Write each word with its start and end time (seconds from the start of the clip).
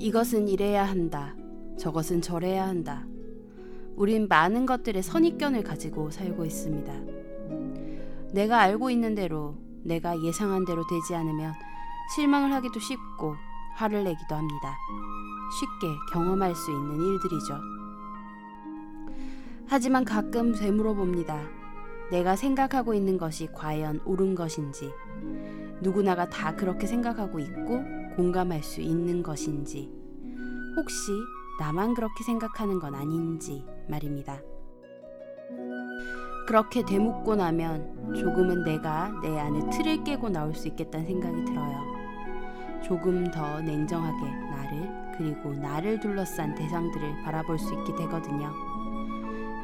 이것은 0.00 0.48
이래야 0.48 0.84
한다. 0.84 1.34
저것은 1.78 2.22
저래야 2.22 2.66
한다. 2.66 3.04
우린 3.96 4.28
많은 4.28 4.64
것들의 4.64 5.02
선입견을 5.02 5.62
가지고 5.62 6.10
살고 6.10 6.46
있습니다. 6.46 6.90
내가 8.32 8.60
알고 8.60 8.88
있는 8.88 9.14
대로, 9.14 9.58
내가 9.82 10.18
예상한 10.22 10.64
대로 10.64 10.82
되지 10.88 11.14
않으면 11.14 11.52
실망을 12.14 12.50
하기도 12.54 12.80
쉽고 12.80 13.34
화를 13.74 14.04
내기도 14.04 14.36
합니다. 14.36 14.74
쉽게 15.60 15.94
경험할 16.14 16.54
수 16.54 16.70
있는 16.70 16.98
일들이죠. 16.98 17.60
하지만 19.66 20.06
가끔 20.06 20.54
되물어 20.54 20.94
봅니다. 20.94 21.42
내가 22.10 22.36
생각하고 22.36 22.94
있는 22.94 23.18
것이 23.18 23.48
과연 23.52 24.00
옳은 24.06 24.34
것인지, 24.34 24.90
누구나가 25.82 26.30
다 26.30 26.56
그렇게 26.56 26.86
생각하고 26.86 27.38
있고 27.38 27.99
공감할 28.20 28.62
수 28.62 28.82
있는 28.82 29.22
것인지, 29.22 29.90
혹시 30.76 31.10
나만 31.58 31.94
그렇게 31.94 32.22
생각하는 32.22 32.78
건 32.78 32.94
아닌지 32.94 33.64
말입니다. 33.88 34.38
그렇게 36.46 36.84
되묻고 36.84 37.34
나면 37.36 38.14
조금은 38.14 38.64
내가 38.64 39.10
내 39.22 39.38
안에 39.38 39.70
틀을 39.70 40.04
깨고 40.04 40.28
나올 40.28 40.54
수 40.54 40.68
있겠다는 40.68 41.06
생각이 41.06 41.44
들어요. 41.46 41.78
조금 42.82 43.30
더 43.30 43.62
냉정하게 43.62 44.26
나를 44.50 45.14
그리고 45.16 45.54
나를 45.54 45.98
둘러싼 46.00 46.54
대상들을 46.54 47.22
바라볼 47.24 47.58
수 47.58 47.72
있게 47.72 47.96
되거든요. 47.96 48.52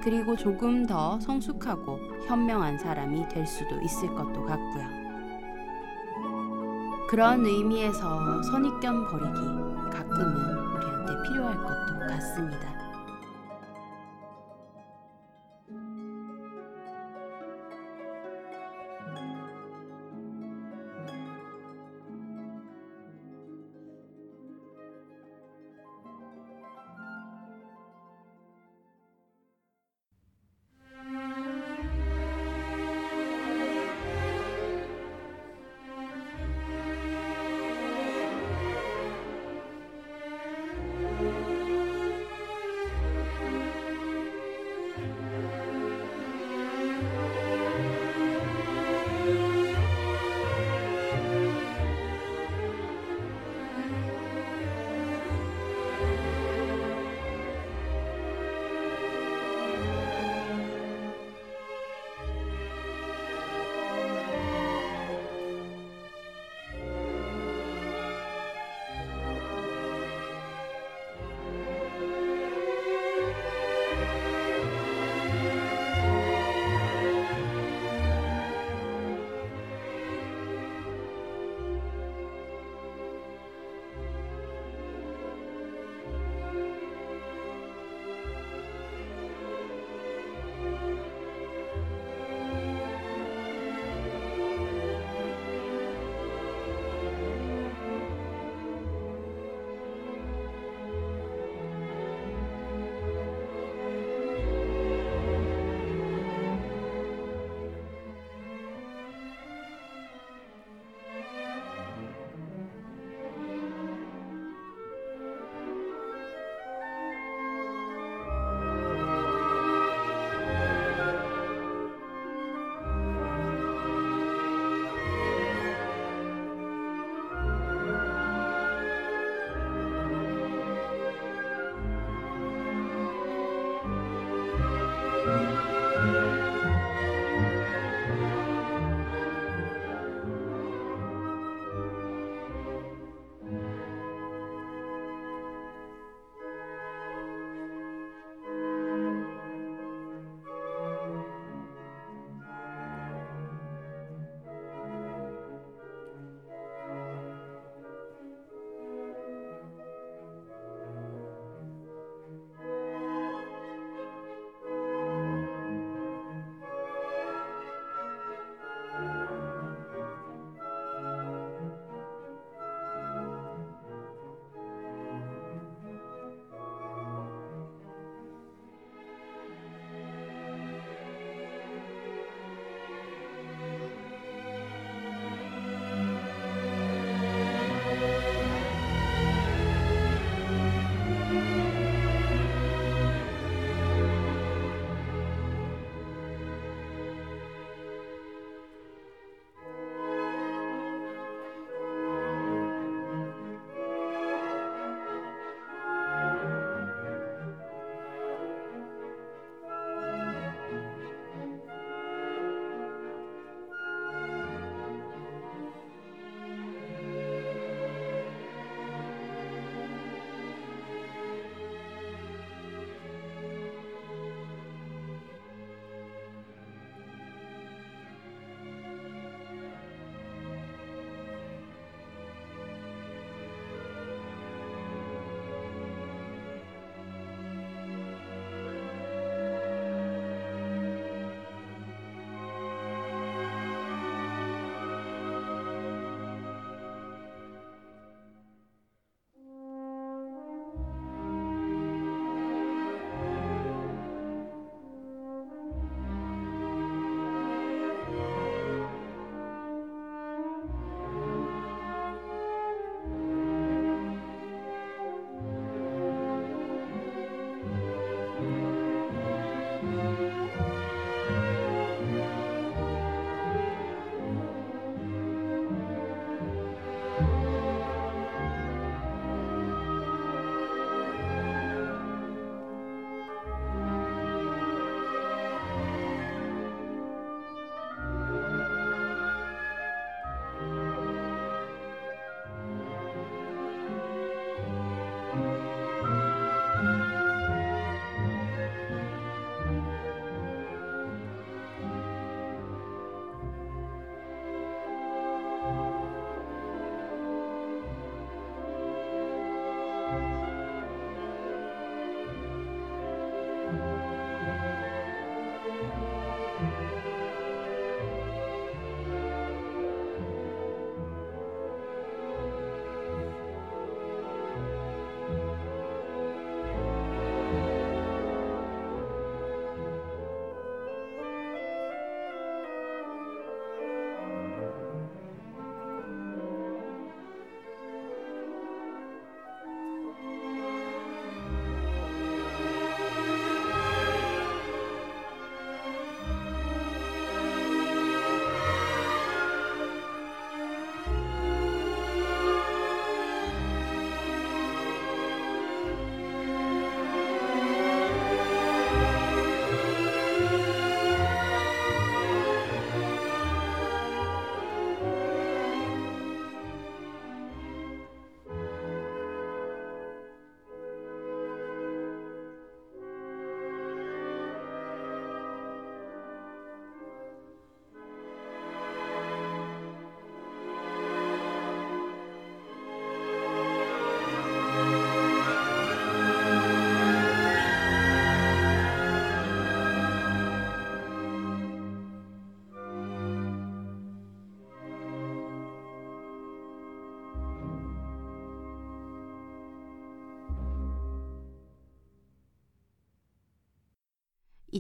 그리고 0.03 0.35
조금 0.35 0.87
더 0.87 1.21
성숙하고 1.21 1.99
현명한 2.27 2.79
사람이 2.79 3.29
될 3.29 3.47
수도 3.47 3.79
있을 3.83 4.15
것도 4.15 4.47
같고요. 4.47 4.96
그런 7.09 7.47
의미에서 7.47 8.43
선입견 8.43 9.07
버리기 9.07 9.41
가끔은 9.93 10.59
우리한테 10.75 11.23
필요할 11.23 11.57
것도 11.63 11.99
같습니다. 12.01 12.86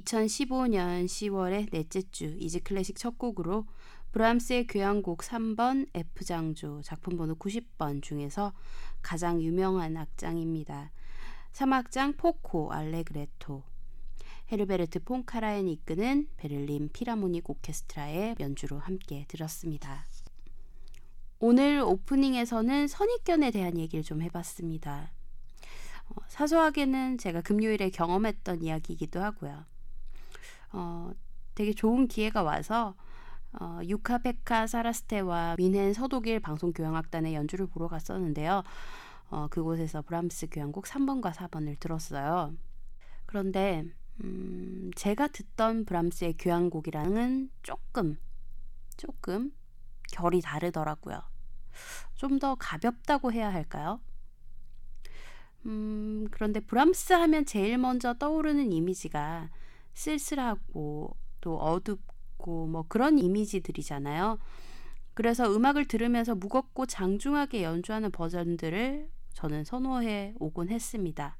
2015년 0.00 1.06
10월의 1.06 1.70
넷째 1.70 2.02
주 2.10 2.24
Easy 2.38 2.60
Classic 2.60 2.96
첫 2.96 3.18
곡으로 3.18 3.66
브람스의 4.12 4.66
교향곡 4.66 5.18
3번 5.18 5.88
F장조 5.94 6.82
작품 6.82 7.16
번호 7.16 7.34
90번 7.34 8.02
중에서 8.02 8.52
가장 9.02 9.40
유명한 9.40 9.96
악장입니다. 9.96 10.90
3악장 11.52 12.16
Poco 12.16 12.72
Allegretto 12.72 13.62
헤르베르트 14.52 15.02
폰 15.02 15.22
카라얀 15.22 15.68
이끄는 15.68 16.28
베를린 16.36 16.90
필하모닉 16.92 17.48
오케스트라의 17.50 18.36
연주로 18.38 18.78
함께 18.78 19.24
들었습니다. 19.28 20.06
오늘 21.38 21.80
오프닝에서는 21.80 22.86
선입견에 22.88 23.50
대한 23.50 23.76
얘기를 23.76 24.02
좀 24.02 24.22
해봤습니다. 24.22 25.10
어, 26.08 26.14
사소하게는 26.28 27.18
제가 27.18 27.40
금요일에 27.40 27.90
경험했던 27.90 28.62
이야기이기도 28.62 29.20
하고요. 29.20 29.64
어, 30.72 31.10
되게 31.54 31.72
좋은 31.72 32.08
기회가 32.08 32.42
와서 32.42 32.94
어, 33.58 33.80
유카 33.82 34.18
페카 34.18 34.66
사라스테와 34.66 35.56
윈헨 35.58 35.94
서독일 35.94 36.40
방송 36.40 36.72
교향악단의 36.72 37.34
연주를 37.34 37.66
보러 37.66 37.88
갔었는데요. 37.88 38.62
어, 39.30 39.48
그곳에서 39.48 40.02
브람스 40.02 40.48
교향곡 40.50 40.84
3번과 40.84 41.32
4번을 41.32 41.78
들었어요. 41.80 42.54
그런데 43.26 43.84
음, 44.22 44.90
제가 44.94 45.28
듣던 45.28 45.84
브람스의 45.84 46.36
교향곡이랑은 46.38 47.50
조금 47.62 48.18
조금 48.96 49.52
결이 50.12 50.40
다르더라고요. 50.40 51.22
좀 52.14 52.38
더 52.38 52.54
가볍다고 52.54 53.32
해야 53.32 53.52
할까요? 53.52 54.00
음, 55.66 56.28
그런데 56.30 56.60
브람스 56.60 57.12
하면 57.12 57.44
제일 57.44 57.76
먼저 57.78 58.14
떠오르는 58.14 58.72
이미지가 58.72 59.50
쓸쓸하고 59.96 61.16
또 61.40 61.58
어둡고 61.58 62.66
뭐 62.66 62.84
그런 62.86 63.18
이미지들이잖아요. 63.18 64.38
그래서 65.14 65.50
음악을 65.52 65.86
들으면서 65.86 66.34
무겁고 66.34 66.86
장중하게 66.86 67.62
연주하는 67.62 68.10
버전들을 68.12 69.08
저는 69.32 69.64
선호해 69.64 70.34
오곤 70.38 70.68
했습니다. 70.68 71.38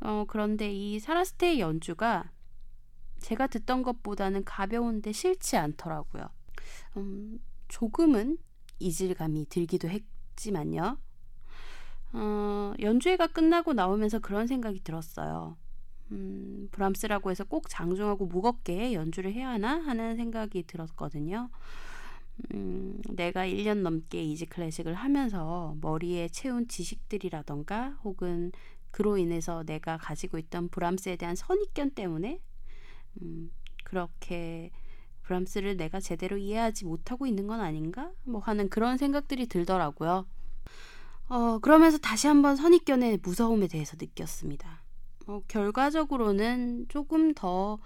어, 0.00 0.24
그런데 0.28 0.70
이 0.70 0.98
사라스테의 1.00 1.60
연주가 1.60 2.30
제가 3.18 3.46
듣던 3.48 3.82
것보다는 3.82 4.44
가벼운데 4.44 5.12
싫지 5.12 5.56
않더라고요. 5.56 6.28
음, 6.98 7.38
조금은 7.68 8.38
이질감이 8.78 9.46
들기도 9.48 9.88
했지만요. 9.88 10.98
어, 12.12 12.72
연주회가 12.80 13.28
끝나고 13.28 13.72
나오면서 13.72 14.18
그런 14.18 14.46
생각이 14.46 14.80
들었어요. 14.80 15.56
음, 16.12 16.68
브람스라고 16.72 17.30
해서 17.30 17.44
꼭 17.44 17.68
장중하고 17.68 18.26
무겁게 18.26 18.92
연주를 18.94 19.32
해야 19.32 19.50
하나 19.50 19.80
하는 19.80 20.16
생각이 20.16 20.64
들었거든요. 20.64 21.50
음, 22.54 23.00
내가 23.10 23.46
1년 23.46 23.82
넘게 23.82 24.22
이지 24.22 24.46
클래식을 24.46 24.94
하면서 24.94 25.76
머리에 25.80 26.28
채운 26.28 26.66
지식들이라던가 26.68 27.98
혹은 28.02 28.52
그로 28.90 29.18
인해서 29.18 29.62
내가 29.64 29.98
가지고 29.98 30.38
있던 30.38 30.68
브람스에 30.68 31.16
대한 31.16 31.36
선입견 31.36 31.90
때문에 31.90 32.40
음, 33.22 33.50
그렇게 33.84 34.70
브람스를 35.22 35.76
내가 35.76 36.00
제대로 36.00 36.36
이해하지 36.38 36.86
못하고 36.86 37.26
있는 37.26 37.46
건 37.46 37.60
아닌가? 37.60 38.10
뭐 38.24 38.40
하는 38.40 38.68
그런 38.68 38.96
생각들이 38.96 39.46
들더라고요. 39.46 40.26
어, 41.28 41.58
그러면서 41.60 41.98
다시 41.98 42.26
한번 42.26 42.56
선입견의 42.56 43.20
무서움에 43.22 43.68
대해서 43.68 43.96
느꼈습니다. 44.00 44.79
어, 45.26 45.42
결과적으로는 45.48 46.86
조금 46.88 47.34
더 47.34 47.78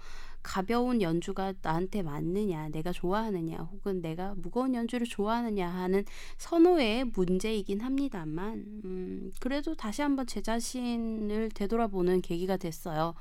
가벼운 0.45 1.01
연주가 1.01 1.53
나한테 1.63 2.03
맞느냐, 2.03 2.69
내가 2.69 2.91
좋아하느냐, 2.91 3.57
혹은 3.57 3.99
내가 3.99 4.35
무거운 4.37 4.75
연주를 4.75 5.07
좋아하느냐 5.07 5.67
하는 5.67 6.05
선호의 6.37 7.05
문제이긴 7.05 7.81
합니다만, 7.81 8.81
음, 8.85 9.31
그래도 9.39 9.73
다시 9.73 10.03
한번 10.03 10.27
제 10.27 10.41
자신을 10.41 11.49
되돌아보는 11.49 12.21
계기가 12.21 12.57
됐어요. 12.57 13.15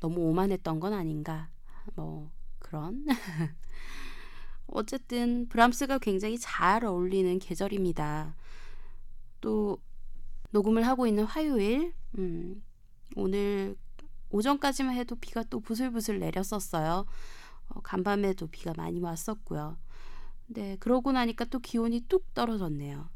너무 0.00 0.22
오만했던 0.22 0.80
건 0.80 0.92
아닌가, 0.92 1.50
뭐, 1.94 2.30
그런. 2.58 3.06
어쨌든, 4.66 5.46
브람스가 5.48 5.98
굉장히 5.98 6.36
잘 6.36 6.84
어울리는 6.84 7.38
계절입니다. 7.38 8.34
또, 9.40 9.78
녹음을 10.50 10.84
하고 10.84 11.06
있는 11.06 11.22
화요일, 11.24 11.92
음, 12.18 12.60
오늘 13.14 13.76
오전까지만 14.30 14.94
해도 14.96 15.16
비가 15.16 15.42
또 15.44 15.60
부슬부슬 15.60 16.18
내렸었어요. 16.18 17.06
어, 17.68 17.80
간밤에도 17.82 18.46
비가 18.48 18.72
많이 18.76 19.00
왔었고요. 19.00 19.76
네, 20.46 20.76
그러고 20.80 21.12
나니까 21.12 21.44
또 21.46 21.58
기온이 21.58 22.00
뚝 22.08 22.32
떨어졌네요. 22.34 23.08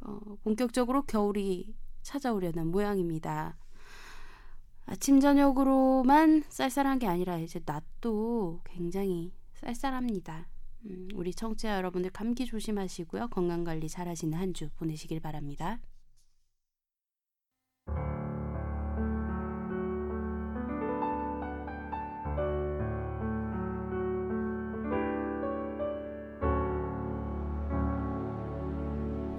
어, 0.00 0.18
본격적으로 0.42 1.02
겨울이 1.02 1.74
찾아오려는 2.02 2.66
모양입니다. 2.68 3.56
아침 4.86 5.20
저녁으로만 5.20 6.44
쌀쌀한 6.48 6.98
게 6.98 7.06
아니라 7.06 7.38
이제 7.38 7.60
낮도 7.64 8.60
굉장히 8.64 9.32
쌀쌀합니다. 9.54 10.48
음, 10.86 11.08
우리 11.14 11.32
청취자 11.32 11.76
여러분들 11.76 12.10
감기 12.10 12.46
조심하시고요. 12.46 13.28
건강 13.28 13.62
관리 13.64 13.88
잘하시는 13.88 14.36
한 14.36 14.52
주 14.54 14.68
보내시길 14.78 15.20
바랍니다. 15.20 15.78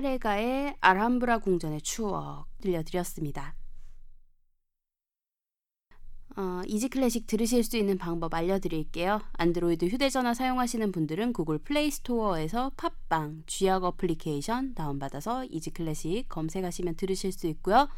타레가의 0.00 0.76
알람브라 0.80 1.38
궁전의 1.38 1.82
추억 1.82 2.46
들려드렸습니다. 2.62 3.54
어, 6.36 6.62
Easy 6.66 6.88
Classic 6.88 7.26
들으실 7.26 7.62
수 7.64 7.76
있는 7.76 7.98
방법 7.98 8.32
알려드릴게요. 8.32 9.20
안드로이드 9.32 9.86
휴대전화 9.86 10.32
사용하시는 10.32 10.90
분들은 10.92 11.34
Google 11.34 11.58
Play 11.58 11.90
Store에서 11.90 12.70
팟빵, 12.76 13.42
쥐약 13.46 13.84
어플리케이션 13.84 14.74
다운받아서 14.74 15.44
Easy 15.46 15.70
Classic 15.70 16.28
검색하시면 16.30 16.94
들으실 16.94 17.32
수 17.32 17.46
있고요. 17.48 17.88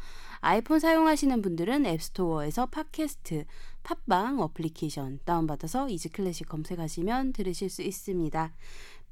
아이폰 0.41 0.79
사용하시는 0.79 1.41
분들은 1.41 1.85
App 1.85 2.05
Store에서 2.05 2.65
팟캐스트, 2.65 3.45
팟빵 3.83 4.39
어플리케이션 4.39 5.19
다운받아서 5.23 5.87
Easy 5.89 6.09
Classic 6.09 6.49
검색하시면 6.49 7.31
들으실 7.31 7.69
수 7.69 7.81
있습니다. 7.81 8.51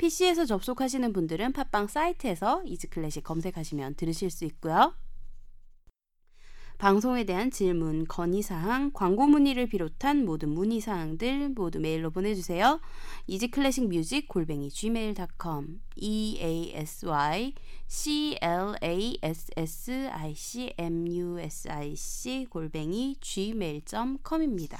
PC에서 0.01 0.46
접속하시는 0.46 1.13
분들은 1.13 1.53
팟빵 1.53 1.86
사이트에서 1.86 2.63
Easy 2.65 2.88
Classic 2.88 3.24
검색하시면 3.24 3.93
들으실 3.93 4.31
수 4.31 4.46
있고요. 4.46 4.96
방송에 6.79 7.24
대한 7.24 7.51
질문, 7.51 8.08
건의사항, 8.08 8.93
광고 8.96 9.27
문의를 9.27 9.67
비롯한 9.67 10.25
모든 10.25 10.50
문의사항들 10.50 11.50
모두 11.50 11.79
메일로 11.79 12.10
보내주세요. 12.10 12.81
easyclassicmusic 13.27 14.27
골뱅이 14.27 14.70
gmail.com 14.70 15.81
e 15.98 16.39
a 16.41 16.72
s 16.74 17.05
y 17.05 17.53
c 17.88 18.39
l 18.41 18.75
a 18.81 19.17
s 19.22 19.51
s 19.55 19.91
i 19.91 20.34
c 20.34 20.74
m 20.79 21.08
u 21.08 21.39
s 21.39 21.70
i 21.70 21.96
c 21.96 22.48
골뱅이 22.50 23.17
gmail.com입니다. 23.22 24.79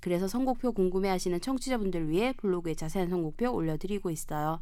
그래서 0.00 0.28
선곡표 0.28 0.72
궁금해하시는 0.72 1.40
청취자분들 1.40 2.08
위해 2.08 2.32
블로그에 2.34 2.74
자세한 2.74 3.10
선곡표 3.10 3.52
올려드리고 3.52 4.10
있어요. 4.10 4.60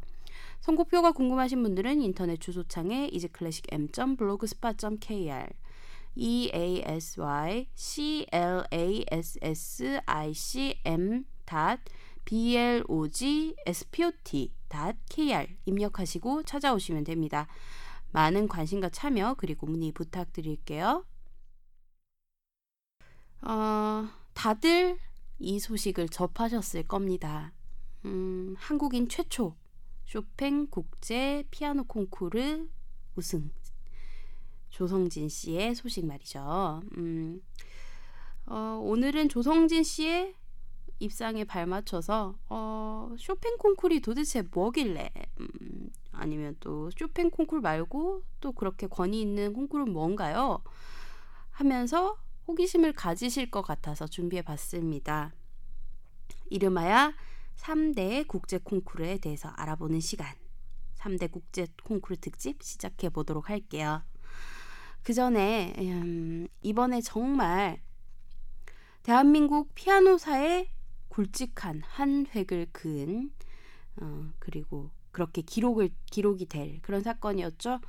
선곡표가 0.61 1.11
궁금하신 1.11 1.61
분들은 1.63 2.01
인터넷 2.01 2.39
주소창에 2.39 3.09
easyclassic.blogspot.kr 3.11 5.49
e 6.15 6.49
a 6.53 6.81
s 6.83 7.19
y 7.19 7.67
c 7.75 8.25
l 8.31 8.63
a 8.71 9.05
s 9.11 9.37
s 9.41 9.99
i 10.05 10.33
c 10.33 10.79
m 10.83 11.25
b 12.25 12.57
l 12.57 12.83
o 12.87 13.07
g 13.07 13.55
s 13.65 13.85
p 13.89 14.03
o 14.03 14.11
t 14.23 14.51
kr 15.09 15.47
입력하시고 15.65 16.43
찾아오시면 16.43 17.03
됩니다. 17.03 17.47
많은 18.11 18.47
관심과 18.47 18.89
참여 18.89 19.35
그리고 19.37 19.67
문의 19.67 19.91
부탁드릴게요. 19.91 21.05
어, 23.43 24.07
다들 24.33 24.97
이 25.39 25.59
소식을 25.59 26.09
접하셨을 26.09 26.83
겁니다. 26.83 27.53
음, 28.05 28.55
한국인 28.57 29.07
최초 29.07 29.55
쇼팽 30.05 30.67
국제 30.67 31.43
피아노 31.51 31.83
콩쿠르 31.83 32.67
우승 33.15 33.51
조성진 34.69 35.27
씨의 35.29 35.75
소식 35.75 36.05
말이죠. 36.05 36.81
음, 36.97 37.41
어, 38.45 38.79
오늘은 38.81 39.29
조성진 39.29 39.83
씨의 39.83 40.35
입상에 40.99 41.43
발맞춰서 41.43 42.37
어, 42.49 43.15
쇼팽 43.17 43.57
콩쿠르이 43.57 43.99
도대체 43.99 44.41
뭐길래 44.41 45.09
음, 45.39 45.91
아니면 46.11 46.55
또 46.59 46.89
쇼팽 46.91 47.29
콩쿠르 47.29 47.61
말고 47.61 48.23
또 48.39 48.51
그렇게 48.51 48.87
권위 48.87 49.21
있는 49.21 49.53
콩쿠르는 49.53 49.91
뭔가요? 49.93 50.63
하면서 51.51 52.17
호기심을 52.47 52.93
가지실 52.93 53.51
것 53.51 53.61
같아서 53.61 54.07
준비해 54.07 54.41
봤습니다. 54.41 55.33
이름하여 56.49 57.13
3대 57.57 58.25
국제 58.27 58.57
콩쿠르에 58.57 59.17
대해서 59.17 59.49
알아보는 59.49 59.99
시간. 59.99 60.33
3대 60.95 61.31
국제 61.31 61.67
콩쿠르 61.83 62.17
특집 62.17 62.63
시작해 62.63 63.09
보도록 63.09 63.49
할게요. 63.49 64.01
그 65.03 65.13
전에 65.13 65.73
음, 65.77 66.47
이번에 66.61 67.01
정말 67.01 67.81
대한민국 69.03 69.73
피아노사의 69.75 70.69
굵직한 71.09 71.81
한 71.85 72.25
획을 72.33 72.67
그은 72.71 73.31
어, 73.97 74.29
그리고 74.39 74.91
그렇게 75.11 75.41
기록을 75.41 75.89
기록이 76.11 76.45
될 76.45 76.81
그런 76.81 77.01
사건이었죠. 77.01 77.79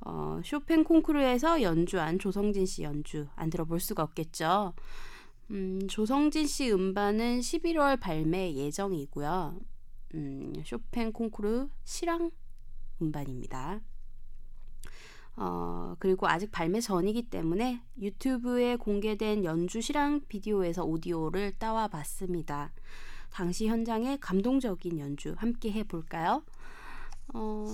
어, 0.00 0.40
쇼팽 0.44 0.84
콩쿠르에서 0.84 1.62
연주한 1.62 2.18
조성진 2.18 2.66
씨 2.66 2.82
연주 2.82 3.26
안 3.34 3.50
들어볼 3.50 3.80
수가 3.80 4.02
없겠죠. 4.02 4.74
음, 5.50 5.86
조성진 5.88 6.46
씨 6.46 6.72
음반은 6.72 7.40
11월 7.40 7.98
발매 8.00 8.54
예정이고요. 8.54 9.58
음, 10.14 10.52
쇼팽 10.64 11.12
콩쿠르 11.12 11.68
실황 11.84 12.30
음반입니다. 13.00 13.80
어, 15.36 15.94
그리고 15.98 16.26
아직 16.28 16.50
발매 16.50 16.80
전이기 16.80 17.28
때문에 17.28 17.82
유튜브에 18.00 18.76
공개된 18.76 19.44
연주 19.44 19.80
실황 19.80 20.22
비디오에서 20.28 20.84
오디오를 20.84 21.52
따와 21.58 21.88
봤습니다. 21.88 22.72
당시 23.30 23.66
현장의 23.66 24.18
감동적인 24.18 24.98
연주 24.98 25.34
함께 25.36 25.70
해볼까요? 25.72 26.42
어, 27.34 27.66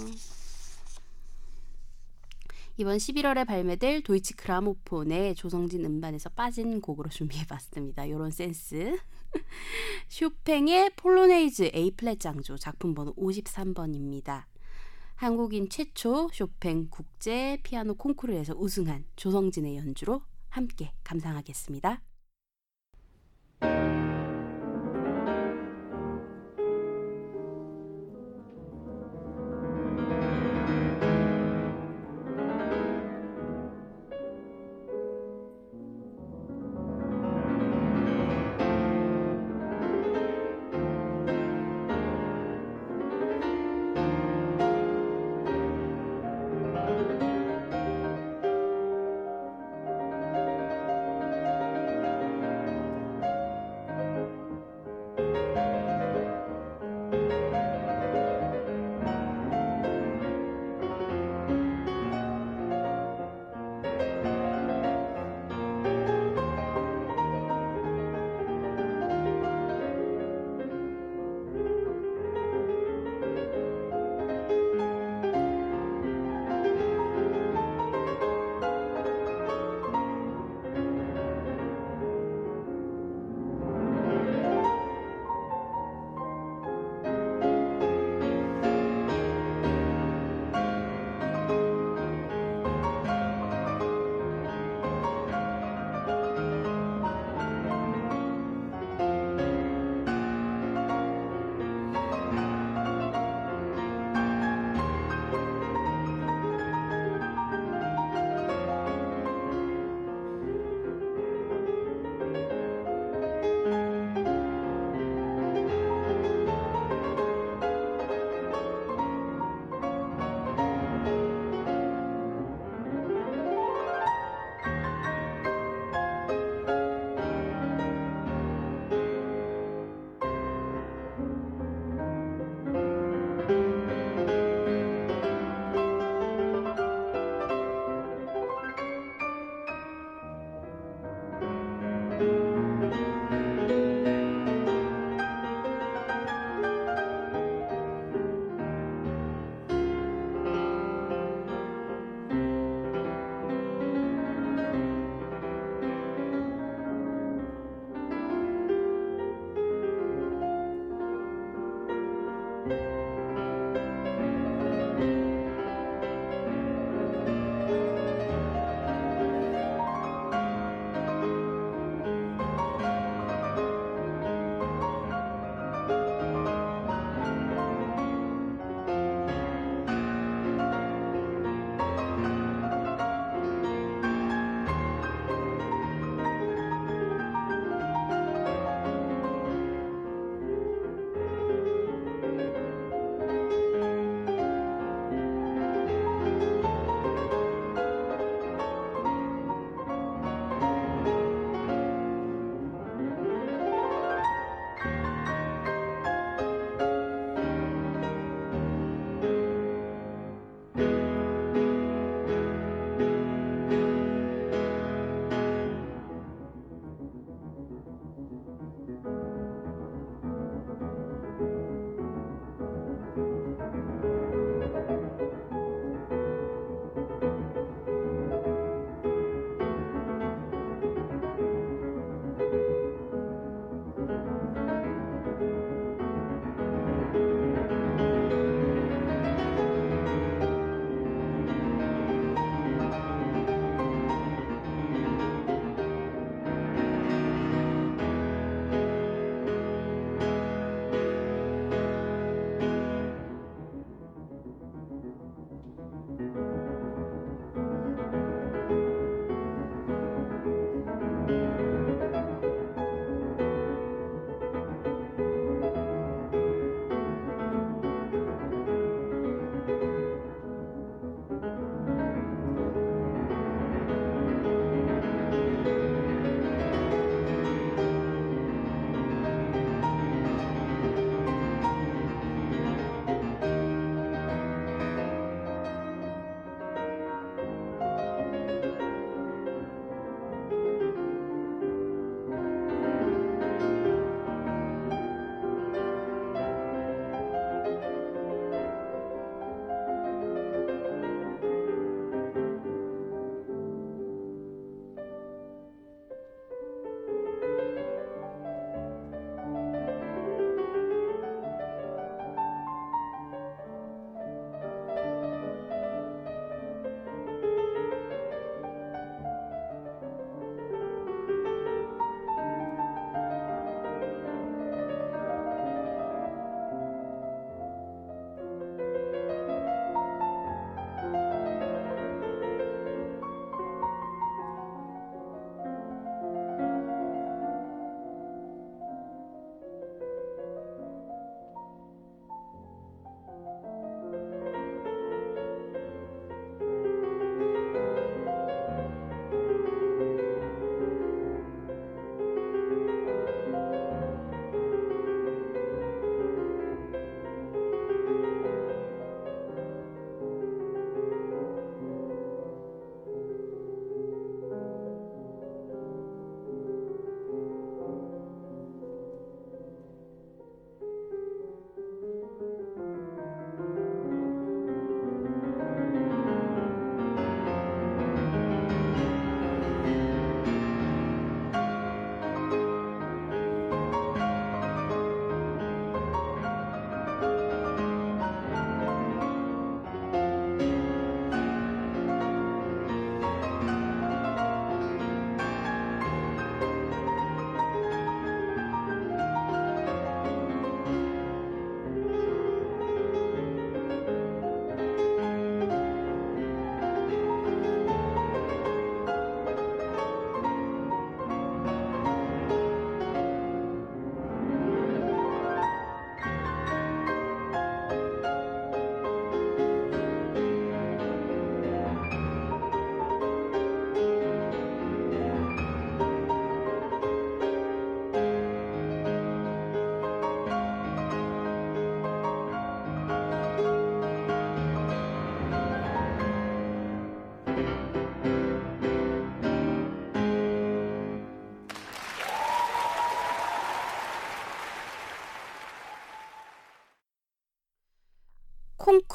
이번 2.79 2.97
11월에 2.97 3.47
발매될 3.47 4.03
도이치 4.03 4.35
그라모폰의 4.35 5.35
조성진 5.35 5.85
음반에서 5.85 6.31
빠진 6.31 6.81
곡으로 6.81 7.11
준비해봤습니다. 7.11 8.09
요런 8.09 8.31
센스. 8.31 8.99
쇼팽의 10.09 10.91
폴로네이즈 10.97 11.71
A 11.75 11.91
플랫 11.93 12.19
장조 12.19 12.57
작품 12.57 12.95
번호 12.95 13.15
53번입니다. 13.15 14.45
한국인 15.15 15.69
최초 15.69 16.29
쇼팽 16.33 16.89
국제 16.91 17.59
피아노 17.63 17.95
콩쿠르에서 17.95 18.55
우승한 18.55 19.05
조성진의 19.17 19.77
연주로 19.77 20.23
함께 20.49 20.93
감상하겠습니다. 21.05 22.03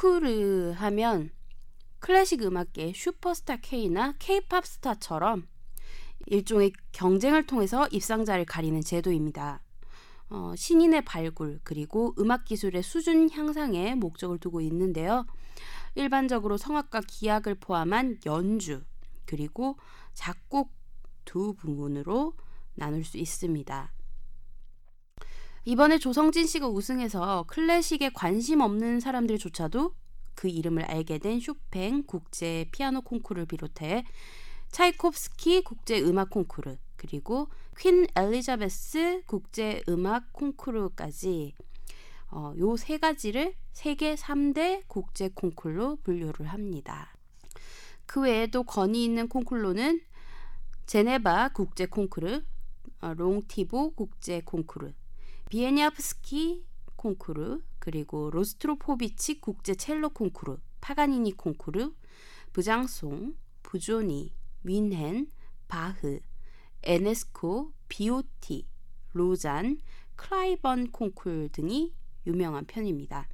콩쿠르 0.07 0.73
하면 0.77 1.31
클래식 1.99 2.41
음악계 2.41 2.93
슈퍼스타 2.95 3.57
K나 3.57 4.13
K-팝 4.19 4.65
스타처럼 4.65 5.47
일종의 6.27 6.71
경쟁을 6.93 7.45
통해서 7.45 7.87
입상자를 7.91 8.45
가리는 8.45 8.79
제도입니다. 8.81 9.61
어, 10.29 10.53
신인의 10.55 11.03
발굴 11.03 11.59
그리고 11.63 12.13
음악 12.19 12.45
기술의 12.45 12.83
수준 12.83 13.29
향상에 13.29 13.95
목적을 13.95 14.37
두고 14.37 14.61
있는데요. 14.61 15.25
일반적으로 15.95 16.57
성악과 16.57 17.01
기악을 17.05 17.55
포함한 17.55 18.19
연주 18.25 18.83
그리고 19.25 19.77
작곡 20.13 20.71
두 21.25 21.53
부문으로 21.53 22.33
나눌 22.75 23.03
수 23.03 23.17
있습니다. 23.17 23.91
이번에 25.67 25.97
조성진 25.99 26.47
씨가 26.47 26.69
우승해서 26.69 27.43
클래식에 27.49 28.11
관심 28.13 28.61
없는 28.61 29.01
사람들조차도 29.01 29.91
그 30.33 30.47
이름을 30.47 30.85
알게 30.85 31.17
된 31.17 31.41
쇼팽 31.41 32.03
국제 32.03 32.69
피아노 32.71 33.01
콩쿠르를 33.01 33.47
비롯해 33.47 34.05
차이콥스키 34.71 35.63
국제 35.63 35.99
음악 35.99 36.29
콩쿠르 36.29 36.77
그리고 36.95 37.49
퀸 37.77 38.07
엘리자베스 38.15 39.23
국제 39.25 39.83
음악 39.89 40.31
콩쿠르까지 40.31 41.53
어, 42.31 42.53
요세 42.57 42.99
가지를 42.99 43.53
세계 43.73 44.15
3대 44.15 44.83
국제 44.87 45.27
콩쿠르로 45.27 45.97
분류를 45.97 46.47
합니다. 46.47 47.13
그 48.05 48.21
외에도 48.21 48.63
권위 48.63 49.03
있는 49.03 49.27
콩쿠르는 49.27 49.99
제네바 50.85 51.49
국제 51.49 51.87
콩쿠르, 51.87 52.41
어, 53.01 53.13
롱티보 53.13 53.95
국제 53.95 54.41
콩쿠르, 54.45 54.93
비에니아프스키 55.49 56.65
콩쿠르, 56.95 57.61
그리고 57.79 58.29
로스트로포비치 58.31 59.39
국제 59.39 59.75
첼로 59.75 60.09
콩쿠르, 60.09 60.57
파가니니 60.81 61.37
콩쿠르, 61.37 61.93
브장송, 62.53 63.35
부조니, 63.63 64.33
뮌헨, 64.63 65.31
바흐, 65.67 66.19
에네스코, 66.83 67.71
비오티, 67.87 68.67
로잔, 69.13 69.79
클라이번 70.15 70.91
콩쿨 70.91 71.49
등이 71.51 71.93
유명한 72.25 72.65
편입니다. 72.65 73.27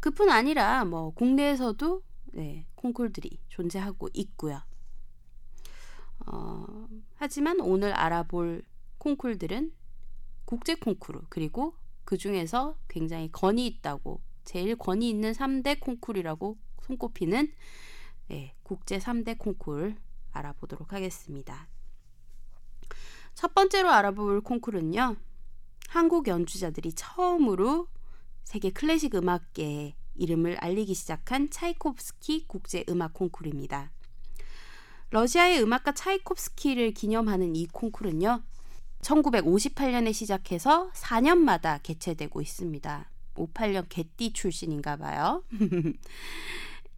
그뿐 0.00 0.30
아니라 0.30 0.84
뭐 0.84 1.10
국내에서도 1.10 2.02
네, 2.34 2.66
콩쿨들이 2.74 3.40
존재하고 3.48 4.08
있고요. 4.14 4.60
어, 6.26 6.88
하지만 7.16 7.60
오늘 7.60 7.92
알아볼 7.92 8.62
콩쿨들은 8.98 9.72
국제 10.44 10.74
콩쿠르 10.74 11.22
그리고 11.28 11.74
그 12.04 12.16
중에서 12.16 12.76
굉장히 12.88 13.30
권위 13.32 13.66
있다고 13.66 14.20
제일 14.44 14.76
권위 14.76 15.08
있는 15.08 15.32
3대 15.32 15.80
콩쿨이라고 15.80 16.58
손꼽히는 16.82 17.52
네, 18.28 18.54
국제 18.62 18.98
3대 18.98 19.38
콩쿨 19.38 19.96
알아보도록 20.32 20.92
하겠습니다. 20.92 21.68
첫 23.34 23.54
번째로 23.54 23.90
알아볼 23.90 24.40
콩쿠르는요. 24.40 25.16
한국 25.88 26.28
연주자들이 26.28 26.92
처음으로 26.94 27.88
세계 28.44 28.70
클래식 28.70 29.14
음악계에 29.14 29.94
이름을 30.14 30.56
알리기 30.58 30.94
시작한 30.94 31.50
차이콥스키 31.50 32.46
국제 32.46 32.84
음악 32.88 33.14
콩쿠르입니다. 33.14 33.90
러시아의 35.10 35.62
음악가 35.62 35.92
차이콥스키를 35.92 36.92
기념하는 36.94 37.54
이 37.54 37.66
콩쿠르는요. 37.66 38.42
1958년에 39.02 40.12
시작해서 40.12 40.90
4년마다 40.92 41.80
개최되고 41.82 42.40
있습니다. 42.40 43.10
58년 43.34 43.86
개띠 43.88 44.32
출신인가 44.32 44.96
봐요. 44.96 45.42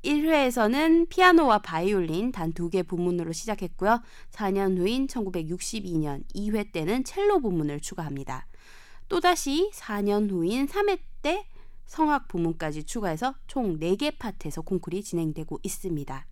1회에서는 0.05 1.09
피아노와 1.09 1.59
바이올린 1.61 2.31
단 2.31 2.53
두 2.53 2.69
개 2.69 2.83
부문으로 2.83 3.33
시작했고요. 3.33 4.03
4년 4.33 4.77
후인 4.77 5.07
1962년 5.07 6.25
2회 6.35 6.73
때는 6.73 7.05
첼로 7.05 7.41
부문을 7.41 7.81
추가합니다. 7.81 8.47
또다시 9.09 9.71
4년 9.73 10.31
후인 10.31 10.67
3회 10.67 10.99
때 11.23 11.47
성악 11.87 12.29
부문까지 12.29 12.85
추가해서 12.85 13.35
총 13.47 13.79
4개 13.79 14.19
파트에서 14.19 14.61
콩쿨이 14.61 15.03
진행되고 15.03 15.61
있습니다. 15.63 16.27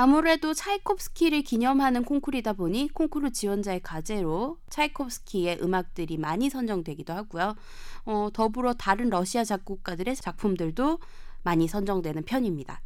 아무래도 0.00 0.54
차이콥스키를 0.54 1.42
기념하는 1.42 2.04
콩쿠르이다 2.04 2.52
보니 2.52 2.90
콩쿠르 2.94 3.32
지원자의 3.32 3.80
과제로 3.82 4.56
차이콥스키의 4.70 5.58
음악들이 5.60 6.18
많이 6.18 6.50
선정되기도 6.50 7.12
하고요. 7.12 7.56
어, 8.04 8.28
더불어 8.32 8.74
다른 8.74 9.10
러시아 9.10 9.42
작곡가들의 9.42 10.14
작품들도 10.14 11.00
많이 11.42 11.66
선정되는 11.66 12.22
편입니다. 12.26 12.80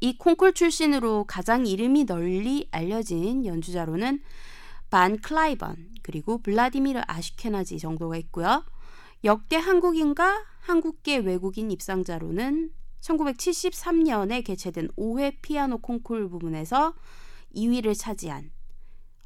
이 0.00 0.16
콩쿨 0.16 0.54
출신으로 0.54 1.24
가장 1.28 1.66
이름이 1.66 2.06
널리 2.06 2.66
알려진 2.70 3.44
연주자로는 3.44 4.22
반 4.88 5.20
클라이번 5.20 5.90
그리고 6.00 6.38
블라디미르 6.38 7.02
아슈케나지 7.08 7.78
정도가 7.78 8.16
있고요. 8.16 8.64
역대 9.24 9.56
한국인과 9.56 10.46
한국계 10.60 11.18
외국인 11.18 11.70
입상자로는 11.70 12.70
1973년에 13.02 14.44
개최된 14.44 14.88
5회 14.96 15.36
피아노 15.42 15.78
콩쿨 15.78 16.28
부문에서 16.28 16.94
2위를 17.54 17.98
차지한 17.98 18.50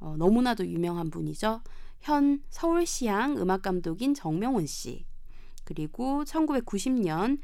어, 0.01 0.17
너무나도 0.19 0.67
유명한 0.67 1.11
분이죠. 1.11 1.63
현 2.01 2.43
서울시향 2.51 3.39
음악감독인 3.39 4.15
정명훈 4.15 4.67
씨. 4.67 5.05
그리고 5.65 6.25
1990년 6.25 7.41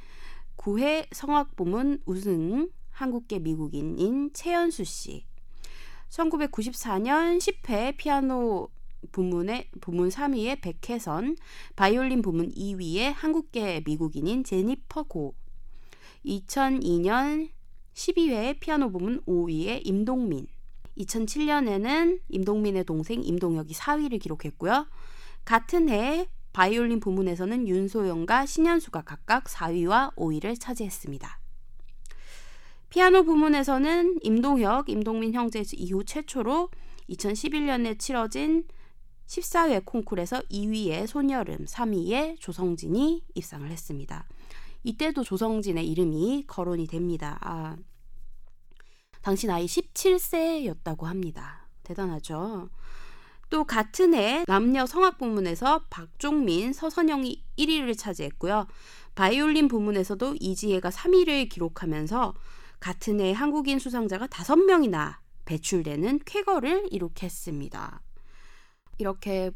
9회 0.57 1.07
성악부문 1.13 2.03
우승 2.05 2.71
한국계 2.91 3.41
미국인인 3.41 4.31
최연수 4.33 4.85
씨. 4.85 5.25
1994년 6.11 7.39
10회 7.39 7.97
피아노 7.97 8.69
부문의 9.11 9.69
부문 9.81 10.11
3위의 10.11 10.61
백혜선, 10.61 11.37
바이올린 11.75 12.23
부문 12.23 12.51
2위의 12.51 13.13
한국계 13.15 13.83
미국인인 13.85 14.45
제니퍼 14.45 15.05
고. 15.05 15.35
2002년 16.25 17.51
12회 17.95 18.59
피아노 18.61 18.91
부문 18.91 19.23
5위의 19.23 19.83
임동민. 19.85 20.47
2007년에는 20.99 22.21
임동민의 22.29 22.85
동생 22.85 23.23
임동혁이 23.23 23.75
4위를 23.75 24.21
기록했고요. 24.21 24.87
같은 25.45 25.89
해 25.89 26.29
바이올린 26.53 27.01
부문에서는 27.01 27.67
윤소영과 27.67 28.47
신현수가 28.47 29.03
각각 29.03 29.45
4위와 29.45 30.15
5위를 30.15 30.61
차지했습니다. 30.61 31.41
피아노 32.91 33.25
부문에서는 33.25 34.19
임동혁, 34.23 34.91
임동민 34.91 35.33
형제 35.33 35.65
이후 35.73 36.05
최초로 36.05 36.69
2011년에 37.09 37.99
치러진 37.99 38.65
14회 39.27 39.85
콩쿨에서 39.87 40.41
2위의 40.51 41.07
손여름, 41.07 41.65
3위의 41.65 42.39
조성진이 42.39 43.25
입상을 43.35 43.67
했습니다. 43.71 44.27
이때도 44.85 45.23
조성진의 45.25 45.89
이름이 45.89 46.45
거론이 46.47 46.87
됩니다. 46.87 47.39
아, 47.41 47.77
당시 49.23 49.47
나이 49.47 49.67
17세였다고 49.67 51.05
합니다. 51.05 51.69
대단하죠. 51.83 52.69
또 53.51 53.65
같은 53.65 54.15
해 54.15 54.45
남녀 54.47 54.87
성악 54.87 55.19
부문에서 55.19 55.85
박종민, 55.91 56.73
서선영이 56.73 57.45
1위를 57.59 57.97
차지했고요. 57.97 58.67
바이올린 59.15 59.69
부문에서도 59.69 60.37
이지혜가 60.41 60.89
3위를 60.89 61.49
기록하면서 61.51 62.35
같은 62.81 63.21
해 63.21 63.33
한국인 63.33 63.79
수상자가 63.79 64.27
5명이나 64.27 65.17
배출되는 65.45 66.21
쾌거를 66.25 66.89
이룩했습니다. 66.91 68.01
이렇게 68.99 69.51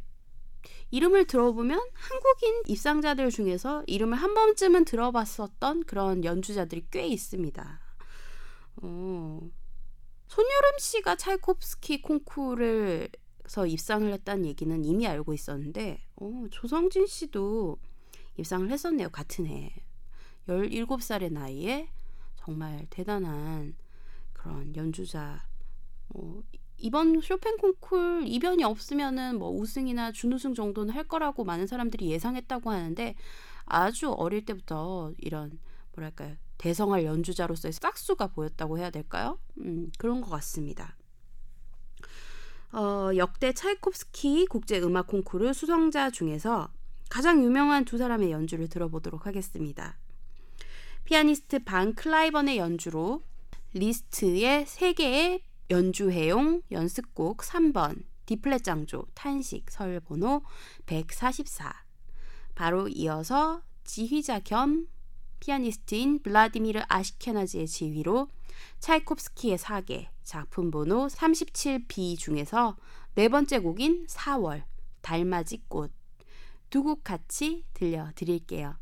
이름을 0.90 1.26
들어보면 1.26 1.78
한국인 1.92 2.62
입상자들 2.66 3.30
중에서 3.30 3.82
이름을 3.86 4.16
한 4.16 4.34
번쯤은 4.34 4.84
들어봤었던 4.84 5.84
그런 5.84 6.24
연주자들이 6.24 6.86
꽤 6.90 7.06
있습니다. 7.06 7.80
어, 8.76 9.50
손여름 10.28 10.78
씨가 10.78 11.16
찰콥스키 11.16 12.02
콩쿠르를 12.02 13.08
서 13.46 13.64
입상을 13.64 14.12
했다는 14.12 14.44
얘기는 14.46 14.84
이미 14.84 15.06
알고 15.06 15.32
있었는데 15.32 16.04
어, 16.16 16.46
조성진 16.50 17.06
씨도 17.06 17.78
입상을 18.36 18.70
했었네요. 18.70 19.08
같은 19.10 19.46
해. 19.46 19.72
17살의 20.48 21.32
나이에 21.32 21.88
정말 22.36 22.86
대단한 22.90 23.76
그런 24.32 24.74
연주자 24.76 25.46
어, 26.08 26.42
이번 26.78 27.20
쇼팽 27.20 27.56
콩쿨 27.56 28.24
이변이 28.26 28.64
없으면은 28.64 29.38
뭐 29.38 29.50
우승이나 29.50 30.12
준우승 30.12 30.54
정도는 30.54 30.94
할 30.94 31.04
거라고 31.04 31.44
많은 31.44 31.66
사람들이 31.66 32.10
예상했다고 32.10 32.70
하는데 32.70 33.14
아주 33.64 34.12
어릴 34.12 34.44
때부터 34.44 35.12
이런 35.18 35.58
뭐랄까요 35.94 36.36
대성할 36.58 37.04
연주자로서의 37.04 37.72
싹수가 37.72 38.28
보였다고 38.28 38.78
해야 38.78 38.90
될까요? 38.90 39.38
음, 39.58 39.90
그런 39.98 40.20
것 40.20 40.30
같습니다. 40.30 40.96
어, 42.72 43.10
역대 43.16 43.52
차이콥스키 43.52 44.46
국제 44.46 44.80
음악 44.80 45.06
콩쿠르 45.06 45.52
수상자 45.52 46.10
중에서 46.10 46.70
가장 47.08 47.42
유명한 47.42 47.84
두 47.84 47.98
사람의 47.98 48.30
연주를 48.30 48.68
들어보도록 48.68 49.26
하겠습니다. 49.26 49.96
피아니스트 51.04 51.60
반 51.64 51.94
클라이번의 51.94 52.58
연주로 52.58 53.22
리스트의 53.74 54.66
3개의 54.66 55.40
연주회용 55.70 56.62
연습곡 56.70 57.38
3번 57.38 58.04
D 58.26 58.30
플랫 58.30 58.64
장조 58.64 59.06
탄식 59.14 59.70
서열번호 59.70 60.42
144 60.86 61.72
바로 62.54 62.88
이어서 62.88 63.62
지휘자 63.84 64.40
겸 64.40 64.88
피아니스트인 65.40 66.22
블라디미르 66.22 66.82
아시케나즈의 66.88 67.66
지휘로 67.68 68.28
차이콥스키의 68.80 69.58
사계 69.58 70.10
작품 70.22 70.70
번호 70.70 71.06
37B 71.06 72.18
중에서 72.18 72.76
네 73.14 73.28
번째 73.28 73.58
곡인 73.58 74.06
4월 74.06 74.64
달맞이 75.02 75.62
꽃 75.68 75.92
두 76.70 76.82
곡 76.82 77.04
같이 77.04 77.64
들려드릴게요. 77.74 78.76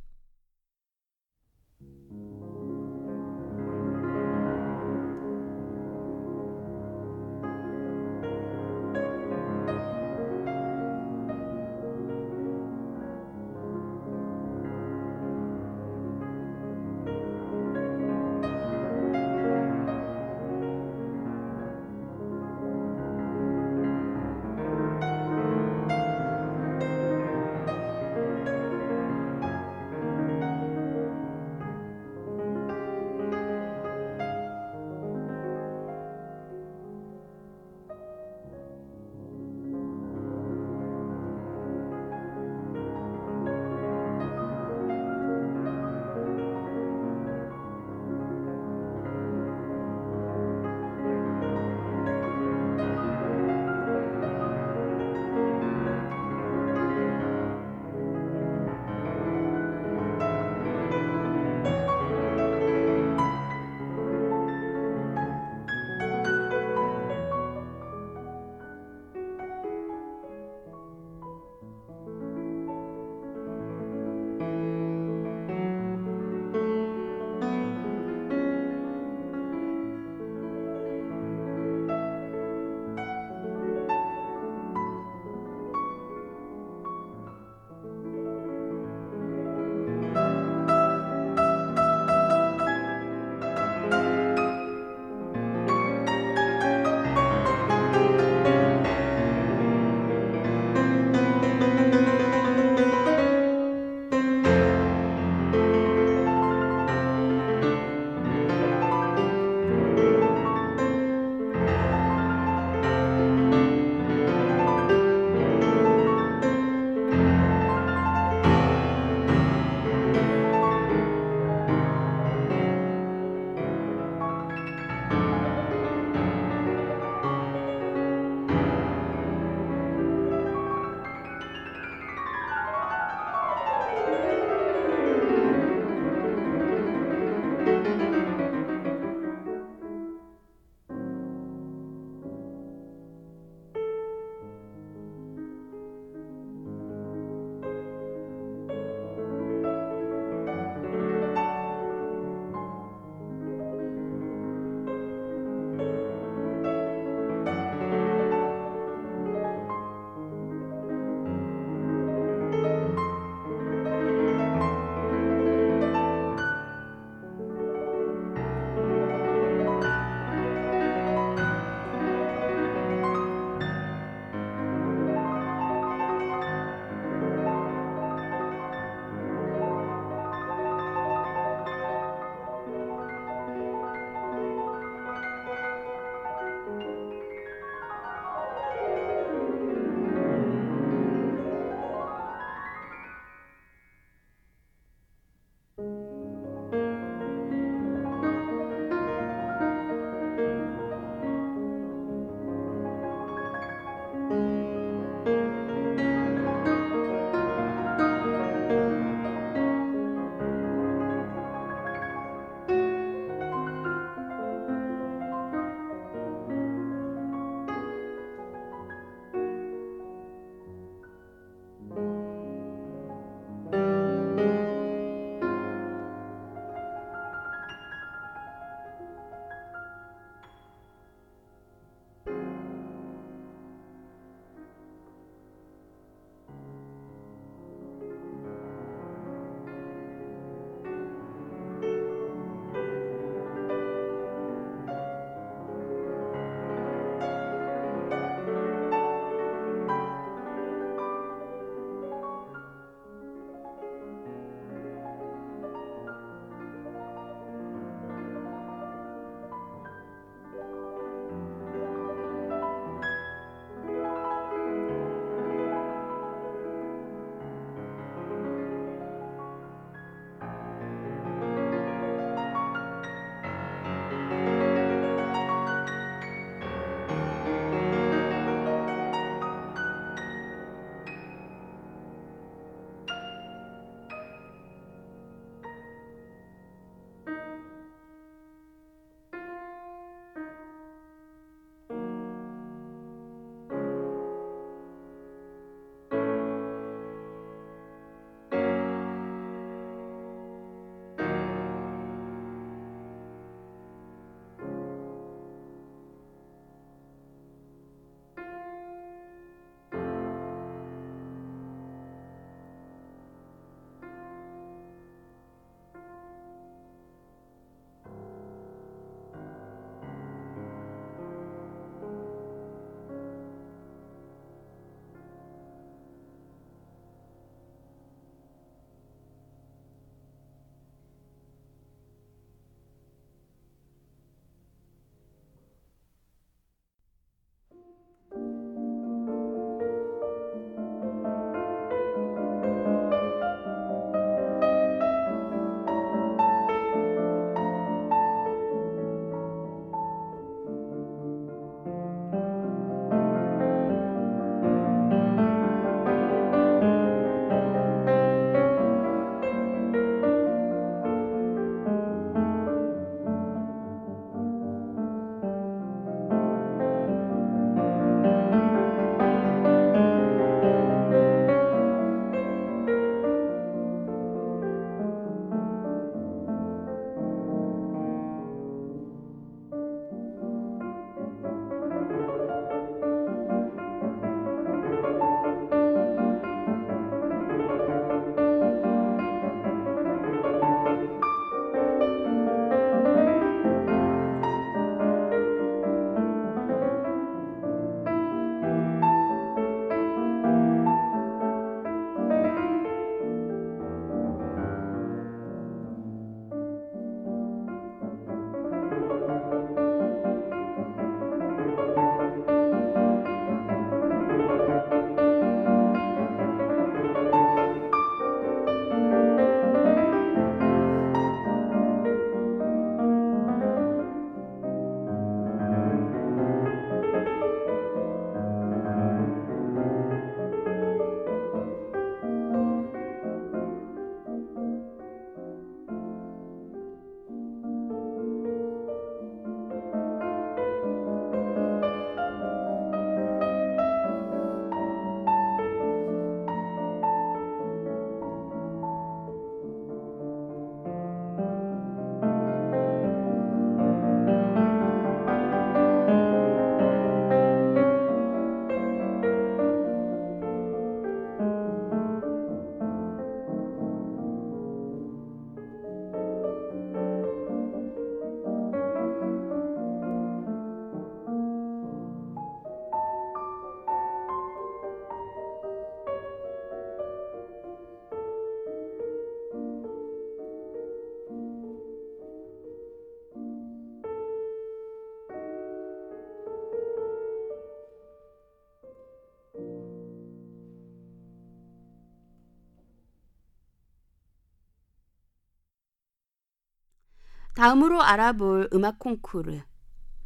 다음으로 497.54 498.02
알아볼 498.02 498.68
음악 498.72 498.98
콩쿠르. 498.98 499.60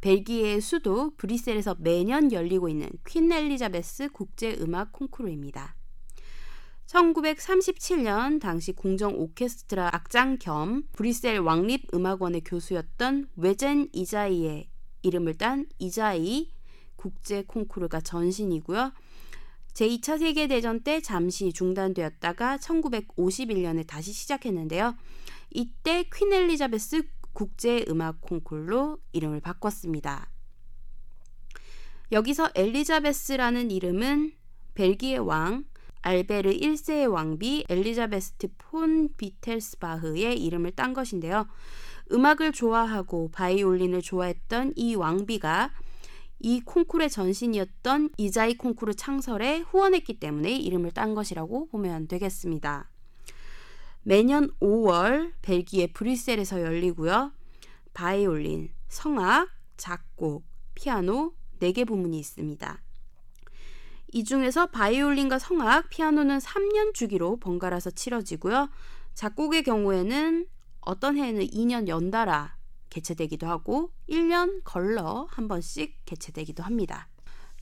벨기에의 0.01 0.61
수도 0.61 1.11
브뤼셀에서 1.15 1.75
매년 1.79 2.31
열리고 2.31 2.69
있는 2.69 2.89
퀸 3.05 3.31
엘리자베스 3.31 4.09
국제 4.09 4.57
음악 4.61 4.91
콩쿠르입니다. 4.93 5.75
1937년 6.87 8.41
당시 8.41 8.71
궁정 8.71 9.13
오케스트라 9.19 9.91
악장 9.93 10.39
겸 10.39 10.83
브뤼셀 10.93 11.39
왕립 11.39 11.93
음악원의 11.93 12.41
교수였던 12.45 13.29
외젠 13.35 13.89
이자이의 13.93 14.67
이름을 15.03 15.37
딴 15.37 15.67
이자이 15.77 16.49
국제 16.95 17.43
콩쿠르가 17.43 18.01
전신이고요. 18.01 18.91
제2차 19.73 20.17
세계대전 20.17 20.81
때 20.81 20.99
잠시 20.99 21.53
중단되었다가 21.53 22.57
1951년에 22.57 23.85
다시 23.85 24.13
시작했는데요. 24.13 24.95
이때 25.51 26.09
퀸 26.11 26.33
엘리자베스 26.33 27.03
국제 27.33 27.85
음악 27.87 28.21
콩쿨로 28.21 28.99
이름을 29.13 29.41
바꿨습니다. 29.41 30.29
여기서 32.11 32.49
엘리자베스라는 32.55 33.71
이름은 33.71 34.33
벨기에 34.73 35.17
왕 35.17 35.65
알베르 36.01 36.51
1세의 36.51 37.11
왕비 37.11 37.65
엘리자베스트 37.69 38.47
폰 38.57 39.09
비텔스바흐의 39.17 40.41
이름을 40.43 40.71
딴 40.71 40.93
것인데요. 40.93 41.45
음악을 42.11 42.53
좋아하고 42.53 43.29
바이올린을 43.31 44.01
좋아했던 44.01 44.73
이 44.75 44.95
왕비가 44.95 45.71
이 46.39 46.61
콩쿠르의 46.61 47.09
전신이었던 47.09 48.11
이자이 48.17 48.55
콩쿠르 48.55 48.93
창설에 48.95 49.59
후원했기 49.59 50.19
때문에 50.19 50.55
이름을 50.57 50.91
딴 50.91 51.13
것이라고 51.13 51.67
보면 51.67 52.07
되겠습니다. 52.07 52.89
매년 54.03 54.49
5월 54.59 55.33
벨기에 55.41 55.87
브뤼셀에서 55.87 56.61
열리고요. 56.61 57.31
바이올린, 57.93 58.71
성악, 58.87 59.49
작곡, 59.77 60.45
피아노 60.75 61.33
4개 61.59 61.85
부문이 61.85 62.17
있습니다. 62.19 62.81
이 64.11 64.23
중에서 64.23 64.67
바이올린과 64.67 65.37
성악, 65.39 65.89
피아노는 65.89 66.39
3년 66.39 66.93
주기로 66.93 67.37
번갈아서 67.37 67.91
치러지고요. 67.91 68.69
작곡의 69.13 69.63
경우에는 69.63 70.47
어떤 70.81 71.17
해에는 71.17 71.45
2년 71.45 71.87
연달아 71.87 72.55
개최되기도 72.89 73.47
하고 73.47 73.91
1년 74.09 74.61
걸러 74.63 75.27
한 75.29 75.47
번씩 75.47 75.93
개최되기도 76.05 76.63
합니다. 76.63 77.07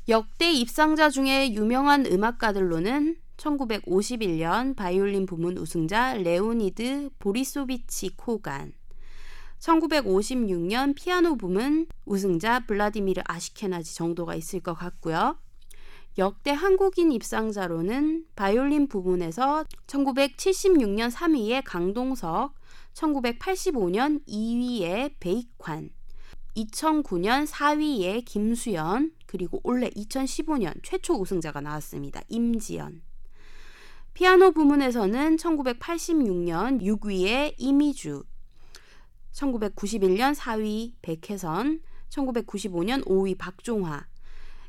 역대 0.07 0.51
입상자 0.51 1.09
중에 1.09 1.51
유명한 1.51 2.05
음악가들로는 2.05 3.17
1951년 3.37 4.75
바이올린 4.75 5.25
부문 5.25 5.57
우승자 5.57 6.15
레오니드 6.15 7.11
보리소비치 7.19 8.17
코간, 8.17 8.73
1956년 9.59 10.95
피아노 10.95 11.35
부문 11.37 11.87
우승자 12.05 12.65
블라디미르 12.65 13.21
아시케나지 13.25 13.95
정도가 13.95 14.35
있을 14.35 14.59
것 14.59 14.73
같고요. 14.73 15.37
역대 16.17 16.51
한국인 16.51 17.11
입상자로는 17.11 18.25
바이올린 18.35 18.87
부문에서 18.87 19.65
1976년 19.85 21.11
3위의 21.11 21.61
강동석, 21.63 22.55
1985년 22.93 24.25
2위의 24.27 25.13
베이관, 25.19 25.91
2009년 26.55 27.45
4위의 27.45 28.25
김수연, 28.25 29.11
그리고 29.27 29.59
올해 29.63 29.91
2015년 29.91 30.79
최초 30.81 31.13
우승자가 31.13 31.61
나왔습니다. 31.61 32.21
임지연. 32.29 33.06
피아노 34.17 34.51
부문에서는 34.51 35.35
1986년 35.35 36.81
6위의 36.81 37.53
이미주, 37.59 38.23
1991년 39.31 40.33
4위 40.33 40.93
백혜선, 41.03 41.81
1995년 42.09 43.05
5위 43.05 43.37
박종화, 43.37 44.07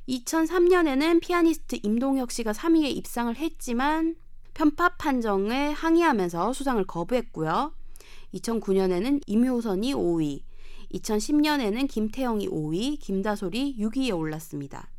2003년에는 0.07 1.22
피아니스트 1.22 1.78
임동혁 1.82 2.30
씨가 2.30 2.53
3위에 2.53 2.94
입상을 2.94 3.34
했지만 3.34 4.16
편파 4.53 4.96
판정에 4.96 5.70
항의하면서 5.70 6.53
수상을 6.53 6.84
거부했고요. 6.84 7.72
2009년에는 8.34 9.22
임효선이 9.26 9.94
5위, 9.94 10.42
2010년에는 10.92 11.88
김태영이 11.88 12.51
5위, 12.51 13.01
김다솔이 13.01 13.78
6위에 13.78 14.14
올랐습니다. 14.14 14.90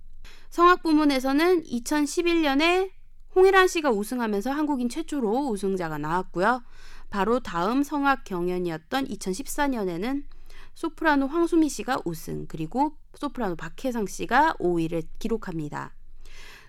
성악 0.49 0.81
부문에서는 0.81 1.65
2011년에 1.65 2.98
홍일환 3.39 3.69
씨가 3.69 3.91
우승하면서 3.91 4.51
한국인 4.51 4.89
최초로 4.89 5.47
우승자가 5.47 5.97
나왔고요. 5.97 6.61
바로 7.09 7.39
다음 7.39 7.83
성악 7.83 8.25
경연이었던 8.25 9.07
2014년에는 9.07 10.25
소프라노 10.73 11.27
황수미 11.27 11.69
씨가 11.69 12.01
우승, 12.03 12.47
그리고 12.47 12.97
소프라노 13.13 13.55
박혜성 13.55 14.07
씨가 14.07 14.55
5위를 14.59 15.07
기록합니다. 15.19 15.95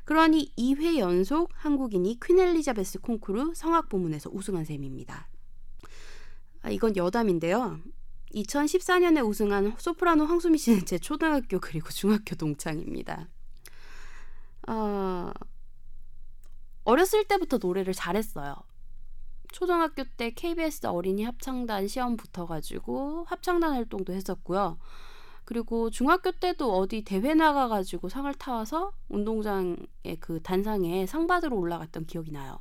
그러니 0.05 0.53
2회 0.57 0.99
연속 0.99 1.51
한국인이 1.55 2.21
퀸 2.23 2.39
엘리자베스 2.39 3.01
콩쿠르 3.01 3.55
성악 3.57 3.89
부문에서 3.89 4.31
우승한 4.33 4.65
셈입니다. 4.65 5.29
아, 6.63 6.71
이건 6.71 6.97
여담인데요. 6.97 7.81
2014년에 8.33 9.27
우승한 9.27 9.75
소프라노 9.77 10.25
황수미 10.25 10.57
씨는 10.57 10.87
제 10.87 10.99
초등학교 10.99 11.59
그리고 11.59 11.89
중학교 11.89 12.37
동창입니다. 12.37 13.27
어, 14.69 15.33
어렸을 16.91 17.25
때부터 17.25 17.59
노래를 17.59 17.95
잘했어요. 17.95 18.57
초등학교 19.53 20.03
때 20.17 20.33
KBS 20.33 20.87
어린이 20.87 21.23
합창단 21.23 21.87
시험 21.87 22.17
붙어가지고 22.17 23.27
합창단 23.29 23.75
활동도 23.75 24.13
했었고요. 24.13 24.77
그리고 25.45 25.91
중학교 25.91 26.33
때도 26.33 26.77
어디 26.77 27.03
대회 27.03 27.35
나가가지고 27.35 28.09
상을 28.09 28.33
타와서 28.35 28.93
운동장에 29.09 30.17
그 30.19 30.43
단상에 30.43 31.07
상 31.07 31.29
받으러 31.29 31.57
올라갔던 31.57 32.07
기억이 32.07 32.33
나요. 32.33 32.59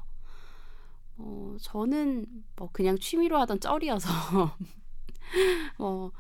어, 1.18 1.58
저는 1.62 2.26
뭐 2.56 2.70
그냥 2.72 2.98
취미로 3.00 3.38
하던 3.40 3.60
쩔이어서 3.60 4.10
뭐 5.78 6.12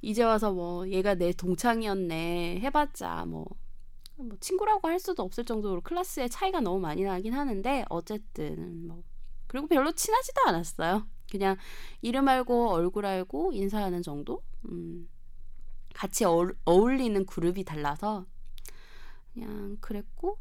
이제 0.00 0.22
와서 0.22 0.50
뭐 0.50 0.88
얘가 0.88 1.14
내 1.14 1.32
동창이었네 1.32 2.60
해봤자 2.60 3.26
뭐, 3.26 3.46
뭐 4.22 4.36
친구라고 4.40 4.88
할 4.88 4.98
수도 4.98 5.22
없을 5.22 5.44
정도로 5.44 5.80
클래스의 5.82 6.30
차이가 6.30 6.60
너무 6.60 6.80
많이 6.80 7.02
나긴 7.02 7.34
하는데 7.34 7.84
어쨌든 7.88 8.86
뭐 8.86 9.02
그리고 9.46 9.66
별로 9.66 9.92
친하지도 9.92 10.42
않았어요. 10.46 11.06
그냥 11.30 11.56
이름 12.02 12.28
알고 12.28 12.70
얼굴 12.70 13.06
알고 13.06 13.52
인사하는 13.52 14.02
정도. 14.02 14.42
음, 14.68 15.08
같이 15.94 16.24
어, 16.24 16.48
어울리는 16.64 17.26
그룹이 17.26 17.64
달라서 17.64 18.26
그냥 19.32 19.76
그랬고 19.80 20.38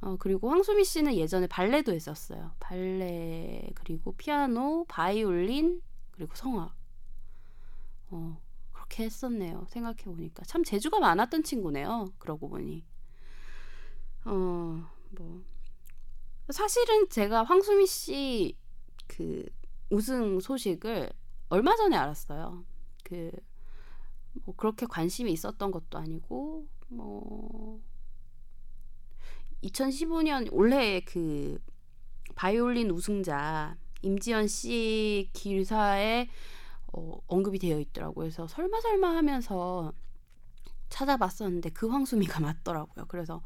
어, 0.00 0.16
그리고 0.18 0.50
황수미 0.50 0.84
씨는 0.84 1.14
예전에 1.14 1.46
발레도 1.46 1.92
했었어요. 1.92 2.52
발레, 2.60 3.70
그리고 3.74 4.12
피아노, 4.12 4.84
바이올린, 4.88 5.80
그리고 6.10 6.34
성악. 6.34 6.74
어, 8.10 8.40
그렇게 8.72 9.04
했었네요. 9.04 9.66
생각해 9.68 10.04
보니까. 10.04 10.44
참 10.44 10.62
재주가 10.62 11.00
많았던 11.00 11.42
친구네요. 11.42 12.12
그러고 12.18 12.48
보니. 12.48 12.84
어, 14.26 14.90
뭐. 15.10 15.42
사실은 16.50 17.08
제가 17.08 17.42
황수미 17.44 17.86
씨 17.86 18.56
그 19.06 19.48
우승 19.90 20.40
소식을 20.40 21.12
얼마 21.48 21.76
전에 21.76 21.96
알았어요. 21.96 22.64
그, 23.04 23.30
뭐 24.44 24.54
그렇게 24.56 24.86
관심이 24.86 25.32
있었던 25.32 25.70
것도 25.70 25.98
아니고, 25.98 26.66
뭐, 26.88 27.80
2015년 29.62 30.48
올해 30.52 31.00
그 31.00 31.58
바이올린 32.34 32.90
우승자 32.90 33.76
임지연 34.02 34.48
씨 34.48 35.30
기사에 35.32 36.28
어, 36.92 37.18
언급이 37.26 37.58
되어 37.58 37.80
있더라고요. 37.80 38.24
그래서 38.24 38.46
설마 38.46 38.80
설마 38.80 39.16
하면서 39.16 39.92
찾아봤었는데 40.88 41.70
그 41.70 41.88
황수미가 41.88 42.40
맞더라고요. 42.40 43.06
그래서 43.08 43.42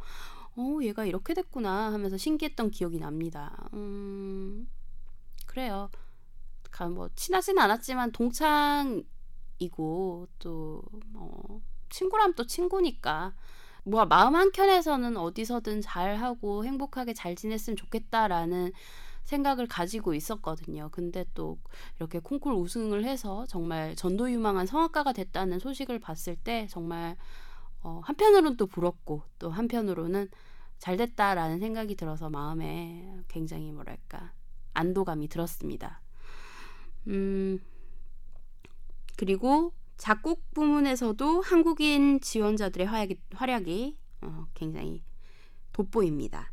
어 0.61 0.83
얘가 0.83 1.05
이렇게 1.07 1.33
됐구나 1.33 1.93
하면서 1.93 2.17
신기했던 2.17 2.71
기억이 2.71 2.99
납니다. 2.99 3.69
음 3.73 4.69
그래요. 5.47 5.91
뭐 6.95 7.11
친하진 7.15 7.59
않았지만 7.59 8.13
동창이고 8.13 9.05
또뭐 10.39 11.61
친구라면 11.91 12.35
또 12.35 12.47
친구니까 12.47 13.35
뭐 13.85 14.05
마음 14.07 14.35
한켠에서는 14.35 15.17
어디서든 15.17 15.81
잘하고 15.81 16.65
행복하게 16.65 17.13
잘 17.13 17.35
지냈으면 17.35 17.77
좋겠다라는 17.77 18.73
생각을 19.25 19.67
가지고 19.67 20.15
있었거든요. 20.15 20.89
근데 20.91 21.25
또 21.35 21.59
이렇게 21.97 22.19
콩쿨 22.19 22.55
우승을 22.55 23.05
해서 23.05 23.47
정말 23.47 23.95
전도유망한 23.97 24.67
성악가가 24.67 25.13
됐다는 25.13 25.59
소식을 25.59 25.99
봤을 25.99 26.37
때 26.37 26.67
정말 26.71 27.17
어, 27.83 28.01
한편으로는 28.05 28.57
또 28.57 28.67
부럽고 28.67 29.23
또 29.39 29.51
한편으로는 29.51 30.29
잘 30.81 30.97
됐다라는 30.97 31.61
생각이 31.61 31.95
들어서 31.95 32.31
마음에 32.31 33.07
굉장히 33.29 33.71
뭐랄까 33.71 34.33
안도감이 34.73 35.29
들었습니다. 35.29 36.01
음, 37.07 37.61
그리고 39.17 39.75
작곡 39.99 40.55
부문에서도 40.55 41.43
한국인 41.43 42.21
지원자들의 42.23 42.87
활약이, 42.87 43.21
활약이 43.35 43.99
어, 44.23 44.47
굉장히 44.55 45.05
돋보입니다. 45.75 46.51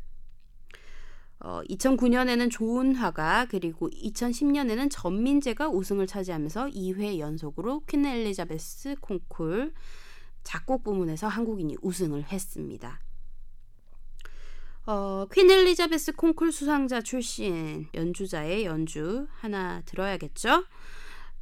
어, 1.40 1.62
2009년에는 1.70 2.50
조은화가 2.50 3.46
그리고 3.46 3.88
2010년에는 3.88 4.88
전민재가 4.90 5.70
우승을 5.70 6.06
차지하면서 6.06 6.66
2회 6.66 7.18
연속으로 7.18 7.80
퀸 7.86 8.04
엘리자베스 8.04 8.96
콩쿨 9.00 9.72
작곡 10.42 10.84
부문에서 10.84 11.28
한국인이 11.28 11.76
우승을 11.80 12.24
했습니다. 12.24 13.00
어, 14.90 15.26
퀸 15.30 15.50
엘리자베스 15.50 16.12
콩쿨 16.12 16.50
수상자 16.50 17.02
출신 17.02 17.88
연주자의 17.92 18.64
연주 18.64 19.26
하나 19.32 19.82
들어야겠죠? 19.82 20.64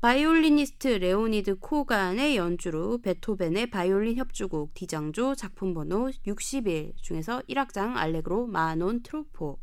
바이올리니스트 0.00 0.88
레오니드 0.88 1.60
코간의 1.60 2.36
연주로 2.36 2.98
베토벤의 2.98 3.70
바이올린 3.70 4.16
협주곡 4.16 4.74
D장조 4.74 5.36
작품 5.36 5.74
번호 5.74 6.10
61 6.26 6.94
중에서 7.00 7.40
1악장 7.48 7.96
Allegro 7.96 8.48
ma 8.48 8.71
non 8.71 9.04
troppo 9.04 9.60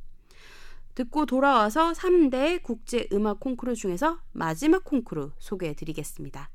듣고 0.96 1.26
돌아와서 1.26 1.92
3대 1.92 2.64
국제 2.64 3.10
음악 3.12 3.42
콩쿠르 3.42 3.76
중에서 3.76 4.22
마지막 4.32 4.86
콩쿠르 4.86 5.32
소개해 5.40 5.74
드리겠습니다. 5.74 6.50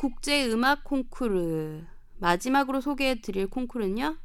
국제 0.00 0.50
음악 0.50 0.82
콩쿠르 0.84 1.82
마지막으로 2.20 2.80
소개해 2.80 3.20
드릴 3.20 3.48
콩쿠르는요. 3.48 4.16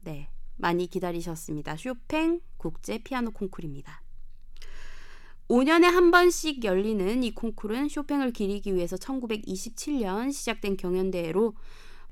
네, 0.00 0.28
많이 0.56 0.88
기다리셨습니다. 0.88 1.76
쇼팽 1.76 2.40
국제 2.56 2.98
피아노 2.98 3.30
콩쿠르입니다. 3.30 4.02
5년에 5.46 5.84
한 5.84 6.10
번씩 6.10 6.64
열리는 6.64 7.22
이 7.22 7.32
콩쿠르는 7.36 7.88
쇼팽을 7.88 8.32
기리기 8.32 8.74
위해서 8.74 8.96
1927년 8.96 10.32
시작된 10.32 10.76
경연대회로 10.76 11.54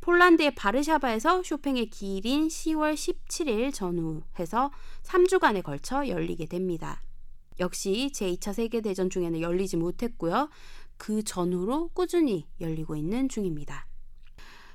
폴란드의 0.03 0.55
바르샤바에서 0.55 1.43
쇼팽의 1.43 1.91
기일인 1.91 2.47
10월 2.47 2.95
17일 2.95 3.75
전후해서 3.75 4.71
3주간에 5.03 5.65
걸쳐 5.65 6.07
열리게 6.07 6.47
됩니다. 6.47 7.03
역시 7.61 8.11
제2차 8.13 8.55
세계대전 8.55 9.11
중에는 9.11 9.41
열리지 9.41 9.77
못했고요. 9.77 10.49
그 11.01 11.23
전후로 11.23 11.89
꾸준히 11.95 12.47
열리고 12.61 12.95
있는 12.95 13.31
중입니다. 13.31 13.87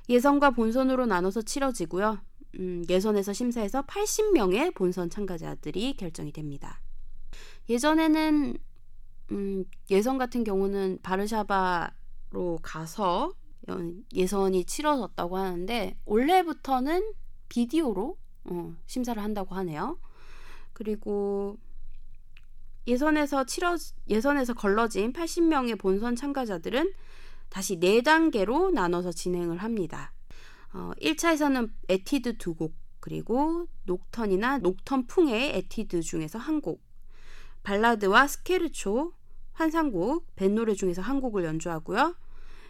예선과 0.08 0.50
본선으로 0.50 1.06
나눠서 1.06 1.42
치러지고요. 1.42 2.18
음, 2.58 2.82
예선에서 2.90 3.32
심사해서 3.32 3.82
80명의 3.82 4.74
본선 4.74 5.08
참가자들이 5.08 5.94
결정이 5.94 6.32
됩니다. 6.32 6.80
예전에는 7.68 8.58
음, 9.30 9.64
예선 9.88 10.18
같은 10.18 10.42
경우는 10.42 10.98
바르샤바로 11.04 12.58
가서 12.60 13.32
예선이 14.12 14.64
치러졌다고 14.64 15.36
하는데 15.36 15.96
올해부터는 16.06 17.12
비디오로 17.48 18.16
어, 18.46 18.74
심사를 18.86 19.22
한다고 19.22 19.54
하네요. 19.54 20.00
그리고 20.72 21.56
예선에서 22.86 23.44
치러 23.44 23.76
예선에서 24.08 24.54
걸러진 24.54 25.12
80명의 25.12 25.78
본선 25.78 26.14
참가자들은 26.16 26.92
다시 27.48 27.78
4단계로 27.78 28.72
나눠서 28.72 29.12
진행을 29.12 29.58
합니다. 29.58 30.12
어, 30.72 30.92
1차에서는 31.00 31.70
에튀드 31.88 32.38
두 32.38 32.54
곡, 32.54 32.74
그리고 33.00 33.66
녹턴이나 33.84 34.58
녹턴풍의 34.58 35.56
에튀드 35.56 36.02
중에서 36.02 36.38
한 36.38 36.60
곡, 36.60 36.82
발라드와 37.62 38.26
스케르초, 38.26 39.12
환상곡, 39.52 40.36
뱃노래 40.36 40.74
중에서 40.74 41.02
한 41.02 41.20
곡을 41.20 41.44
연주하고요. 41.44 42.14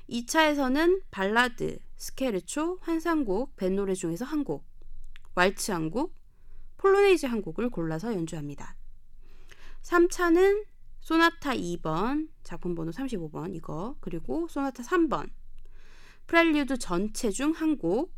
2차에서는 0.08 1.02
발라드, 1.10 1.78
스케르초, 1.96 2.78
환상곡, 2.80 3.56
뱃노래 3.56 3.94
중에서 3.94 4.24
한 4.24 4.44
곡, 4.44 4.64
왈츠 5.34 5.72
한 5.72 5.90
곡, 5.90 6.14
폴로네이즈 6.76 7.26
한 7.26 7.42
곡을 7.42 7.70
골라서 7.70 8.14
연주합니다. 8.14 8.76
3차는 9.86 10.64
소나타 11.00 11.54
2번, 11.54 12.28
작품 12.42 12.74
번호 12.74 12.90
35번 12.90 13.54
이거, 13.54 13.96
그리고 14.00 14.48
소나타 14.48 14.82
3번, 14.82 15.30
프렐류드 16.26 16.78
전체 16.78 17.30
중 17.30 17.52
한 17.52 17.78
곡, 17.78 18.12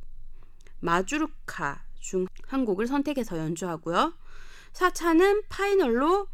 마주르카 0.81 1.85
중 2.01 2.27
한 2.49 2.65
곡을 2.65 2.87
선택해서 2.87 3.39
연주하고요. 3.39 4.15
4차는 4.73 5.45
파이널로 5.49 6.29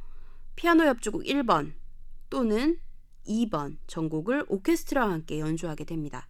피아노 0.56 0.84
협주곡 0.84 1.24
1번 1.24 1.72
또는 2.30 2.78
2번 3.26 3.78
전곡을 3.86 4.46
오케스트라와 4.48 5.12
함께 5.12 5.40
연주하게 5.40 5.84
됩니다. 5.84 6.28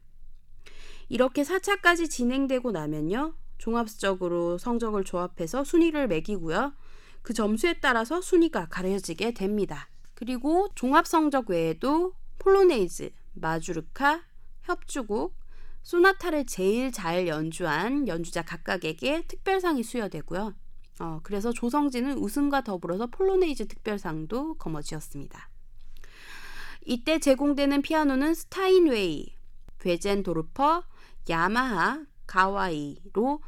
이렇게 1.08 1.42
4차까지 1.42 2.08
진행되고 2.08 2.72
나면요. 2.72 3.34
종합적으로 3.58 4.58
성적을 4.58 5.04
조합해서 5.04 5.64
순위를 5.64 6.08
매기고요. 6.08 6.72
그 7.24 7.32
점수에 7.32 7.80
따라서 7.80 8.20
순위가 8.20 8.66
가려지게 8.68 9.32
됩니다. 9.32 9.88
그리고 10.14 10.68
종합 10.74 11.06
성적 11.06 11.48
외에도 11.48 12.12
폴로네이즈, 12.38 13.10
마주르카, 13.32 14.22
협주곡, 14.60 15.34
소나타를 15.82 16.44
제일 16.44 16.92
잘 16.92 17.26
연주한 17.26 18.08
연주자 18.08 18.42
각각에게 18.42 19.22
특별상이 19.26 19.82
수여되고요. 19.82 20.54
어, 21.00 21.20
그래서 21.22 21.50
조성진은 21.50 22.18
우승과 22.18 22.62
더불어서 22.62 23.06
폴로네이즈 23.06 23.68
특별상도 23.68 24.58
거머쥐었습니다. 24.58 25.48
이때 26.84 27.18
제공되는 27.18 27.80
피아노는 27.80 28.34
스타인웨이, 28.34 29.34
베젠도르퍼, 29.78 30.84
야마하, 31.30 32.04
가와이로 32.26 33.40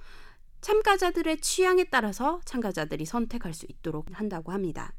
참가자들의 0.61 1.41
취향에 1.41 1.85
따라서 1.85 2.41
참가자들이 2.45 3.05
선택할 3.05 3.55
수 3.55 3.67
있도록 3.69 4.07
한다고 4.13 4.53
합니다. 4.53 4.93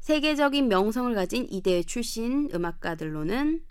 세계적인 0.00 0.68
명성을 0.68 1.14
가진 1.14 1.46
이 1.50 1.60
대회 1.60 1.82
출신 1.82 2.48
음악가들로는 2.54 3.64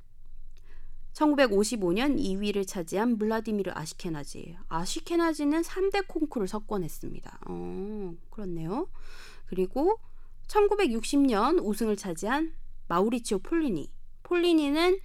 1955년 1.13 2.19
2위를 2.19 2.67
차지한 2.67 3.17
블라디미르 3.17 3.71
아시케나지. 3.73 4.55
아시케나지는 4.67 5.61
3대 5.63 6.07
콩쿠르를 6.07 6.47
석권했습니다. 6.47 7.39
어, 7.47 8.13
그렇네요. 8.29 8.88
그리고 9.47 9.99
1960년 10.47 11.59
우승을 11.63 11.95
차지한 11.95 12.53
마우리치오 12.88 13.39
폴리니. 13.39 13.91
폴리니는 14.23 14.99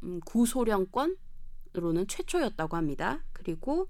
비구소령권 0.00 1.16
로는 1.72 2.06
최초였다고 2.06 2.76
합니다. 2.76 3.24
그리고 3.48 3.88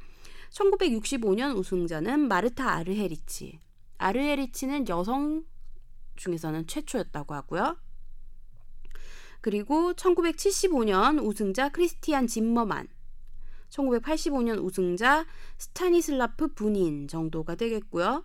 1965년 0.51 1.56
우승자는 1.56 2.28
마르타 2.28 2.70
아르헤리치. 2.70 3.59
아르헤리치는 3.98 4.89
여성 4.89 5.44
중에서는 6.14 6.68
최초였다고 6.68 7.35
하고요. 7.35 7.76
그리고 9.40 9.94
1975년 9.94 11.20
우승자 11.20 11.70
크리스티안 11.70 12.28
짐머만, 12.28 12.86
1985년 13.70 14.62
우승자 14.62 15.26
스타니슬라프 15.59 16.55
분인 16.55 17.09
정도가 17.09 17.56
되겠고요. 17.56 18.24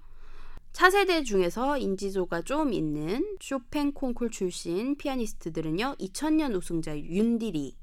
차세대 0.72 1.24
중에서 1.24 1.80
인지도가 1.80 2.44
좀 2.44 2.74
있는 2.74 3.38
쇼팽 3.42 3.92
콩쿨 3.92 4.30
출신 4.30 4.96
피아니스트들은요. 4.98 5.96
2000년 6.00 6.56
우승자 6.56 6.96
윤디리, 6.98 7.76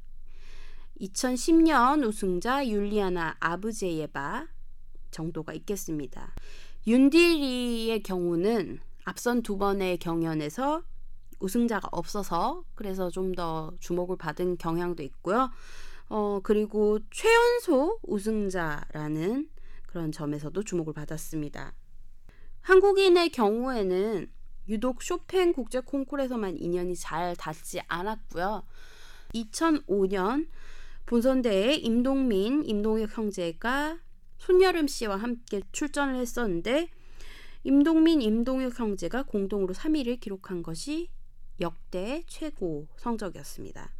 2010년 1.01 2.07
우승자 2.07 2.67
율리아나 2.69 3.37
아브제예바 3.41 4.47
정도가 5.11 5.55
있겠습니다. 5.55 6.35
윤디리의 6.87 8.03
경우는 8.03 8.81
앞선 9.05 9.43
두 9.43 9.57
번의 9.59 9.99
경연에서 9.99 10.83
우승자가 11.41 11.89
없어서 11.93 12.65
그래서 12.75 13.11
좀 13.11 13.33
더 13.35 13.73
주목을 13.81 14.17
받은 14.17 14.59
경향도 14.59 15.03
있고요. 15.05 15.51
어, 16.09 16.41
그리고 16.43 16.99
최연소 17.11 17.99
우승자라는 18.03 19.49
그런 19.87 20.13
점에서도 20.13 20.63
주목을 20.63 20.93
받았습니다. 20.93 21.73
한국인의 22.61 23.31
경우에는 23.31 24.31
유독 24.69 25.03
쇼팽 25.03 25.53
국제 25.53 25.81
콩쿨에서만 25.81 26.59
인연이 26.59 26.95
잘 26.95 27.35
닿지 27.37 27.81
않았고요. 27.89 28.65
2005년 29.35 30.47
본선대회 31.11 31.75
임동민, 31.75 32.65
임동혁 32.65 33.19
형제가 33.19 33.99
손여름 34.39 34.87
씨와 34.87 35.17
함께 35.17 35.61
출전을 35.73 36.15
했었는데 36.15 36.89
임동민, 37.65 38.23
임동혁 38.23 38.79
형제가 38.79 39.25
공동으로 39.25 39.75
3위를 39.75 40.21
기록한 40.21 40.63
것이 40.63 41.11
역대 41.61 42.23
최고 42.29 42.87
성적이었습니다. 42.97 43.91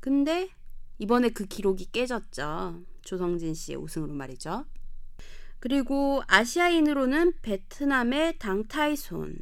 근데 0.00 0.50
이번에 0.98 1.30
그 1.30 1.46
기록이 1.46 1.90
깨졌죠. 1.90 2.82
조성진 3.00 3.54
씨의 3.54 3.78
우승으로 3.78 4.12
말이죠. 4.12 4.66
그리고 5.60 6.20
아시아인으로는 6.26 7.40
베트남의 7.40 8.36
당타이손, 8.36 9.38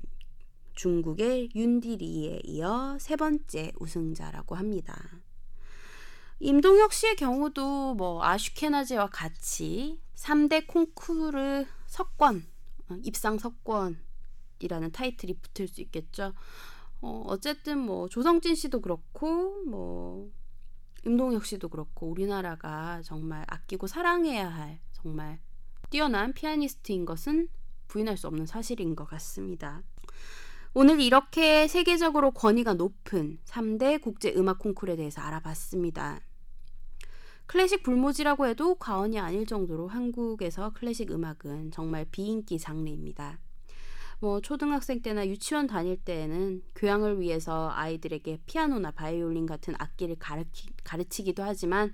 중국의 0.74 1.50
윤디리에 1.52 2.42
이어 2.44 2.96
세 3.00 3.16
번째 3.16 3.72
우승자라고 3.80 4.54
합니다. 4.54 5.21
임동혁 6.44 6.92
씨의 6.92 7.14
경우도 7.14 7.94
뭐 7.94 8.24
아슈케나제와 8.24 9.10
같이 9.10 10.00
3대 10.16 10.66
콩쿠르 10.66 11.66
석권, 11.86 12.44
어, 12.88 12.96
입상 13.04 13.38
석권이라는 13.38 14.90
타이틀이 14.92 15.34
붙을 15.34 15.68
수 15.68 15.80
있겠죠. 15.82 16.32
어, 17.00 17.22
어쨌든 17.28 17.78
뭐 17.78 18.08
조성진 18.08 18.56
씨도 18.56 18.80
그렇고 18.80 19.62
뭐 19.66 20.32
임동혁 21.06 21.46
씨도 21.46 21.68
그렇고 21.68 22.10
우리나라가 22.10 23.00
정말 23.04 23.44
아끼고 23.46 23.86
사랑해야 23.86 24.52
할 24.52 24.80
정말 24.90 25.38
뛰어난 25.90 26.32
피아니스트인 26.32 27.04
것은 27.04 27.50
부인할 27.86 28.16
수 28.16 28.26
없는 28.26 28.46
사실인 28.46 28.96
것 28.96 29.04
같습니다. 29.04 29.84
오늘 30.74 31.00
이렇게 31.00 31.68
세계적으로 31.68 32.32
권위가 32.32 32.74
높은 32.74 33.38
3대 33.44 34.00
국제 34.00 34.34
음악 34.34 34.58
콩쿨에 34.58 34.96
대해서 34.96 35.20
알아봤습니다. 35.20 36.20
클래식 37.52 37.82
불모지라고 37.82 38.46
해도 38.46 38.76
과언이 38.76 39.20
아닐 39.20 39.44
정도로 39.44 39.86
한국에서 39.86 40.70
클래식 40.70 41.10
음악은 41.10 41.70
정말 41.70 42.06
비인기 42.10 42.58
장르입니다. 42.58 43.40
뭐 44.20 44.40
초등학생 44.40 45.02
때나 45.02 45.28
유치원 45.28 45.66
다닐 45.66 45.98
때에는 45.98 46.62
교양을 46.74 47.20
위해서 47.20 47.70
아이들에게 47.74 48.38
피아노나 48.46 48.92
바이올린 48.92 49.44
같은 49.44 49.74
악기를 49.76 50.16
가르치, 50.18 50.70
가르치기도 50.82 51.42
하지만 51.42 51.92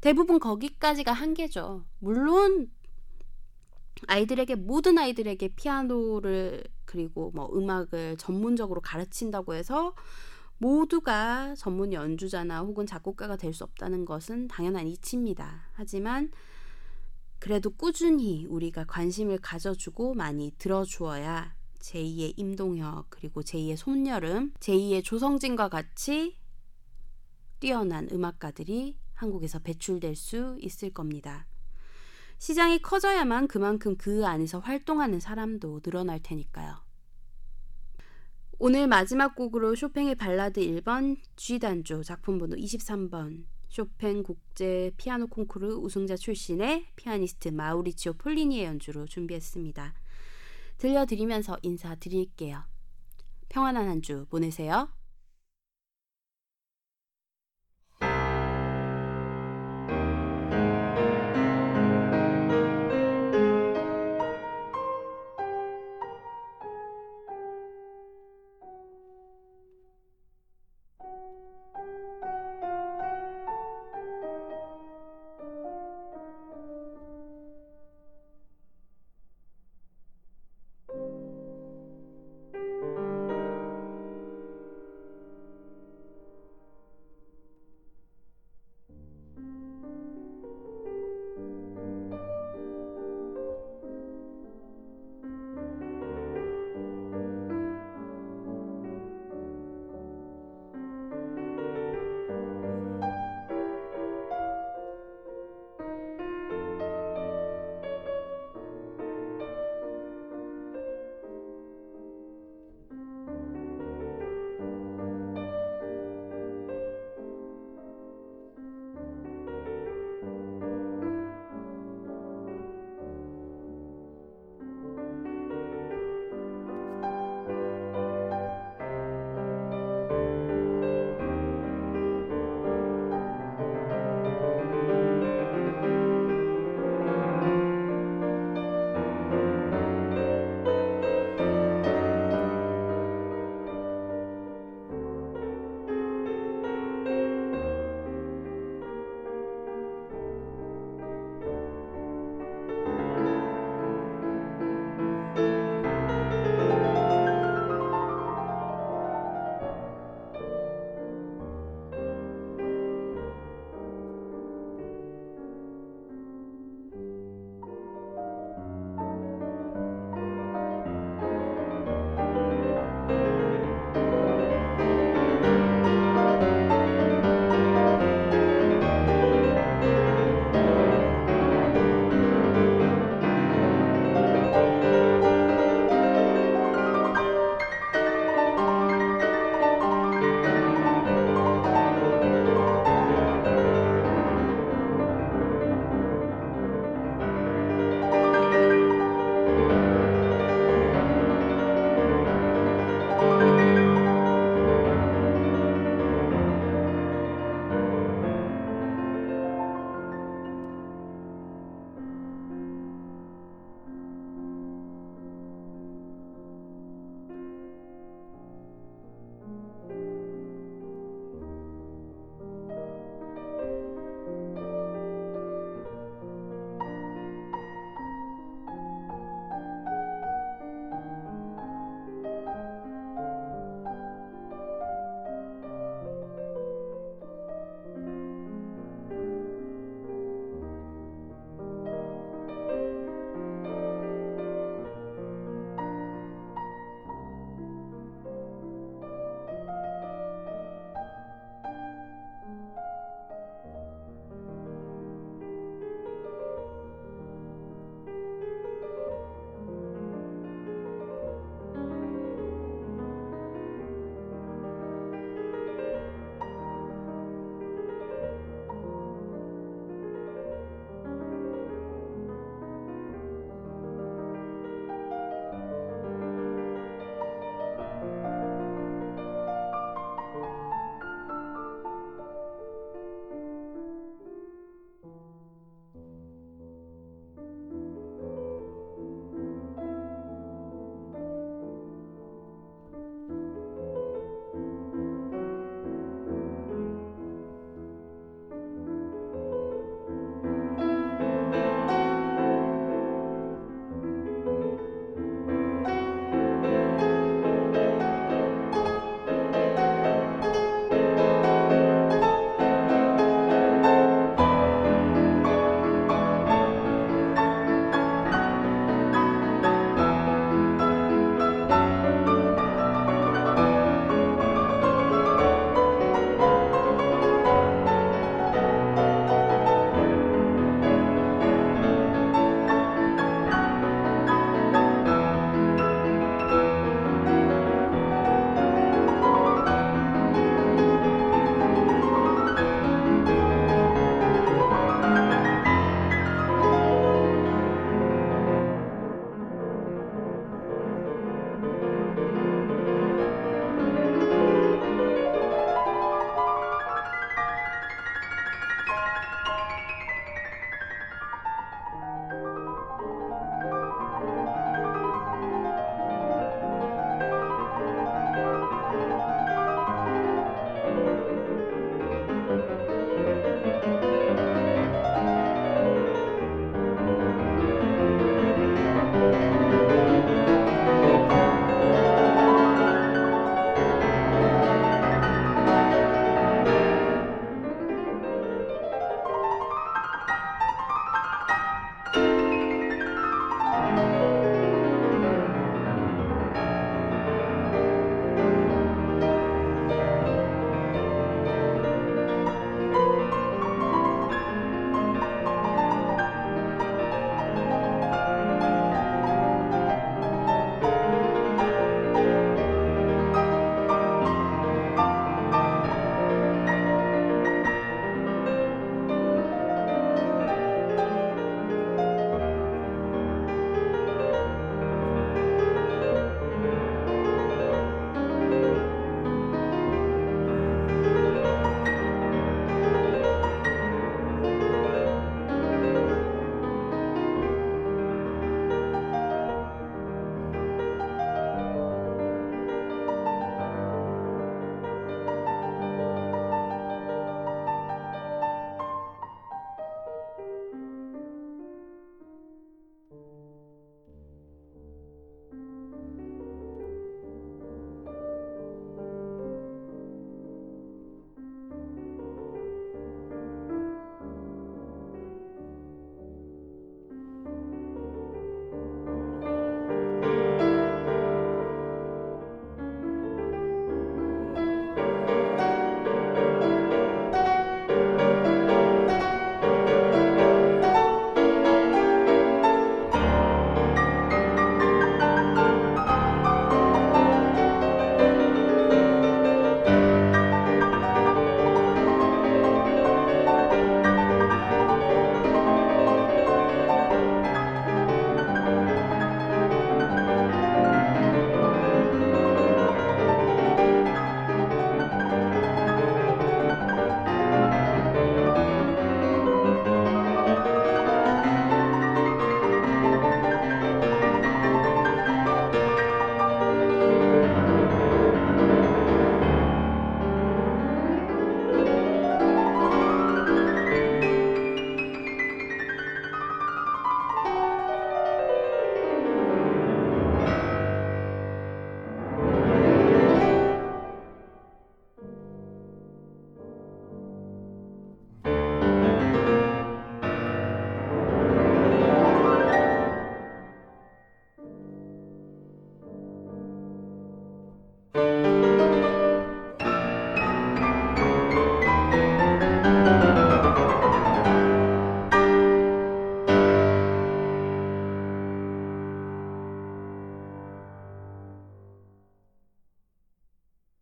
대부분 0.00 0.40
거기까지가 0.40 1.12
한계죠. 1.12 1.84
물론 2.00 2.68
아이들에게 4.08 4.56
모든 4.56 4.98
아이들에게 4.98 5.46
피아노를 5.54 6.64
그리고 6.86 7.30
뭐 7.36 7.48
음악을 7.56 8.16
전문적으로 8.16 8.80
가르친다고 8.80 9.54
해서 9.54 9.94
모두가 10.58 11.54
전문 11.56 11.92
연주자나 11.92 12.60
혹은 12.60 12.86
작곡가가 12.86 13.36
될 13.36 13.52
수 13.52 13.64
없다는 13.64 14.04
것은 14.04 14.48
당연한 14.48 14.86
이치입니다. 14.86 15.70
하지만 15.72 16.30
그래도 17.38 17.70
꾸준히 17.70 18.46
우리가 18.46 18.84
관심을 18.84 19.38
가져주고 19.38 20.14
많이 20.14 20.52
들어주어야 20.58 21.54
제2의 21.78 22.34
임동혁 22.36 23.06
그리고 23.10 23.42
제2의 23.42 23.76
손열음, 23.76 24.52
제2의 24.60 25.04
조성진과 25.04 25.68
같이 25.68 26.36
뛰어난 27.60 28.08
음악가들이 28.12 28.98
한국에서 29.14 29.60
배출될 29.60 30.14
수 30.14 30.56
있을 30.60 30.90
겁니다. 30.90 31.46
시장이 32.38 32.80
커져야만 32.82 33.48
그만큼 33.48 33.96
그 33.96 34.26
안에서 34.26 34.60
활동하는 34.60 35.18
사람도 35.18 35.80
늘어날 35.80 36.20
테니까요. 36.22 36.87
오늘 38.60 38.88
마지막 38.88 39.36
곡으로 39.36 39.76
쇼팽의 39.76 40.16
발라드 40.16 40.60
1번 40.60 41.16
G단조 41.36 42.02
작품 42.02 42.38
번호 42.38 42.56
23번 42.56 43.44
쇼팽 43.68 44.24
국제 44.24 44.90
피아노 44.96 45.28
콩쿠르 45.28 45.76
우승자 45.76 46.16
출신의 46.16 46.86
피아니스트 46.96 47.50
마우리치오 47.50 48.14
폴리니의 48.14 48.64
연주로 48.64 49.06
준비했습니다. 49.06 49.94
들려드리면서 50.78 51.58
인사드릴게요. 51.62 52.64
평안한 53.48 53.88
한 53.88 54.02
주 54.02 54.26
보내세요. 54.28 54.88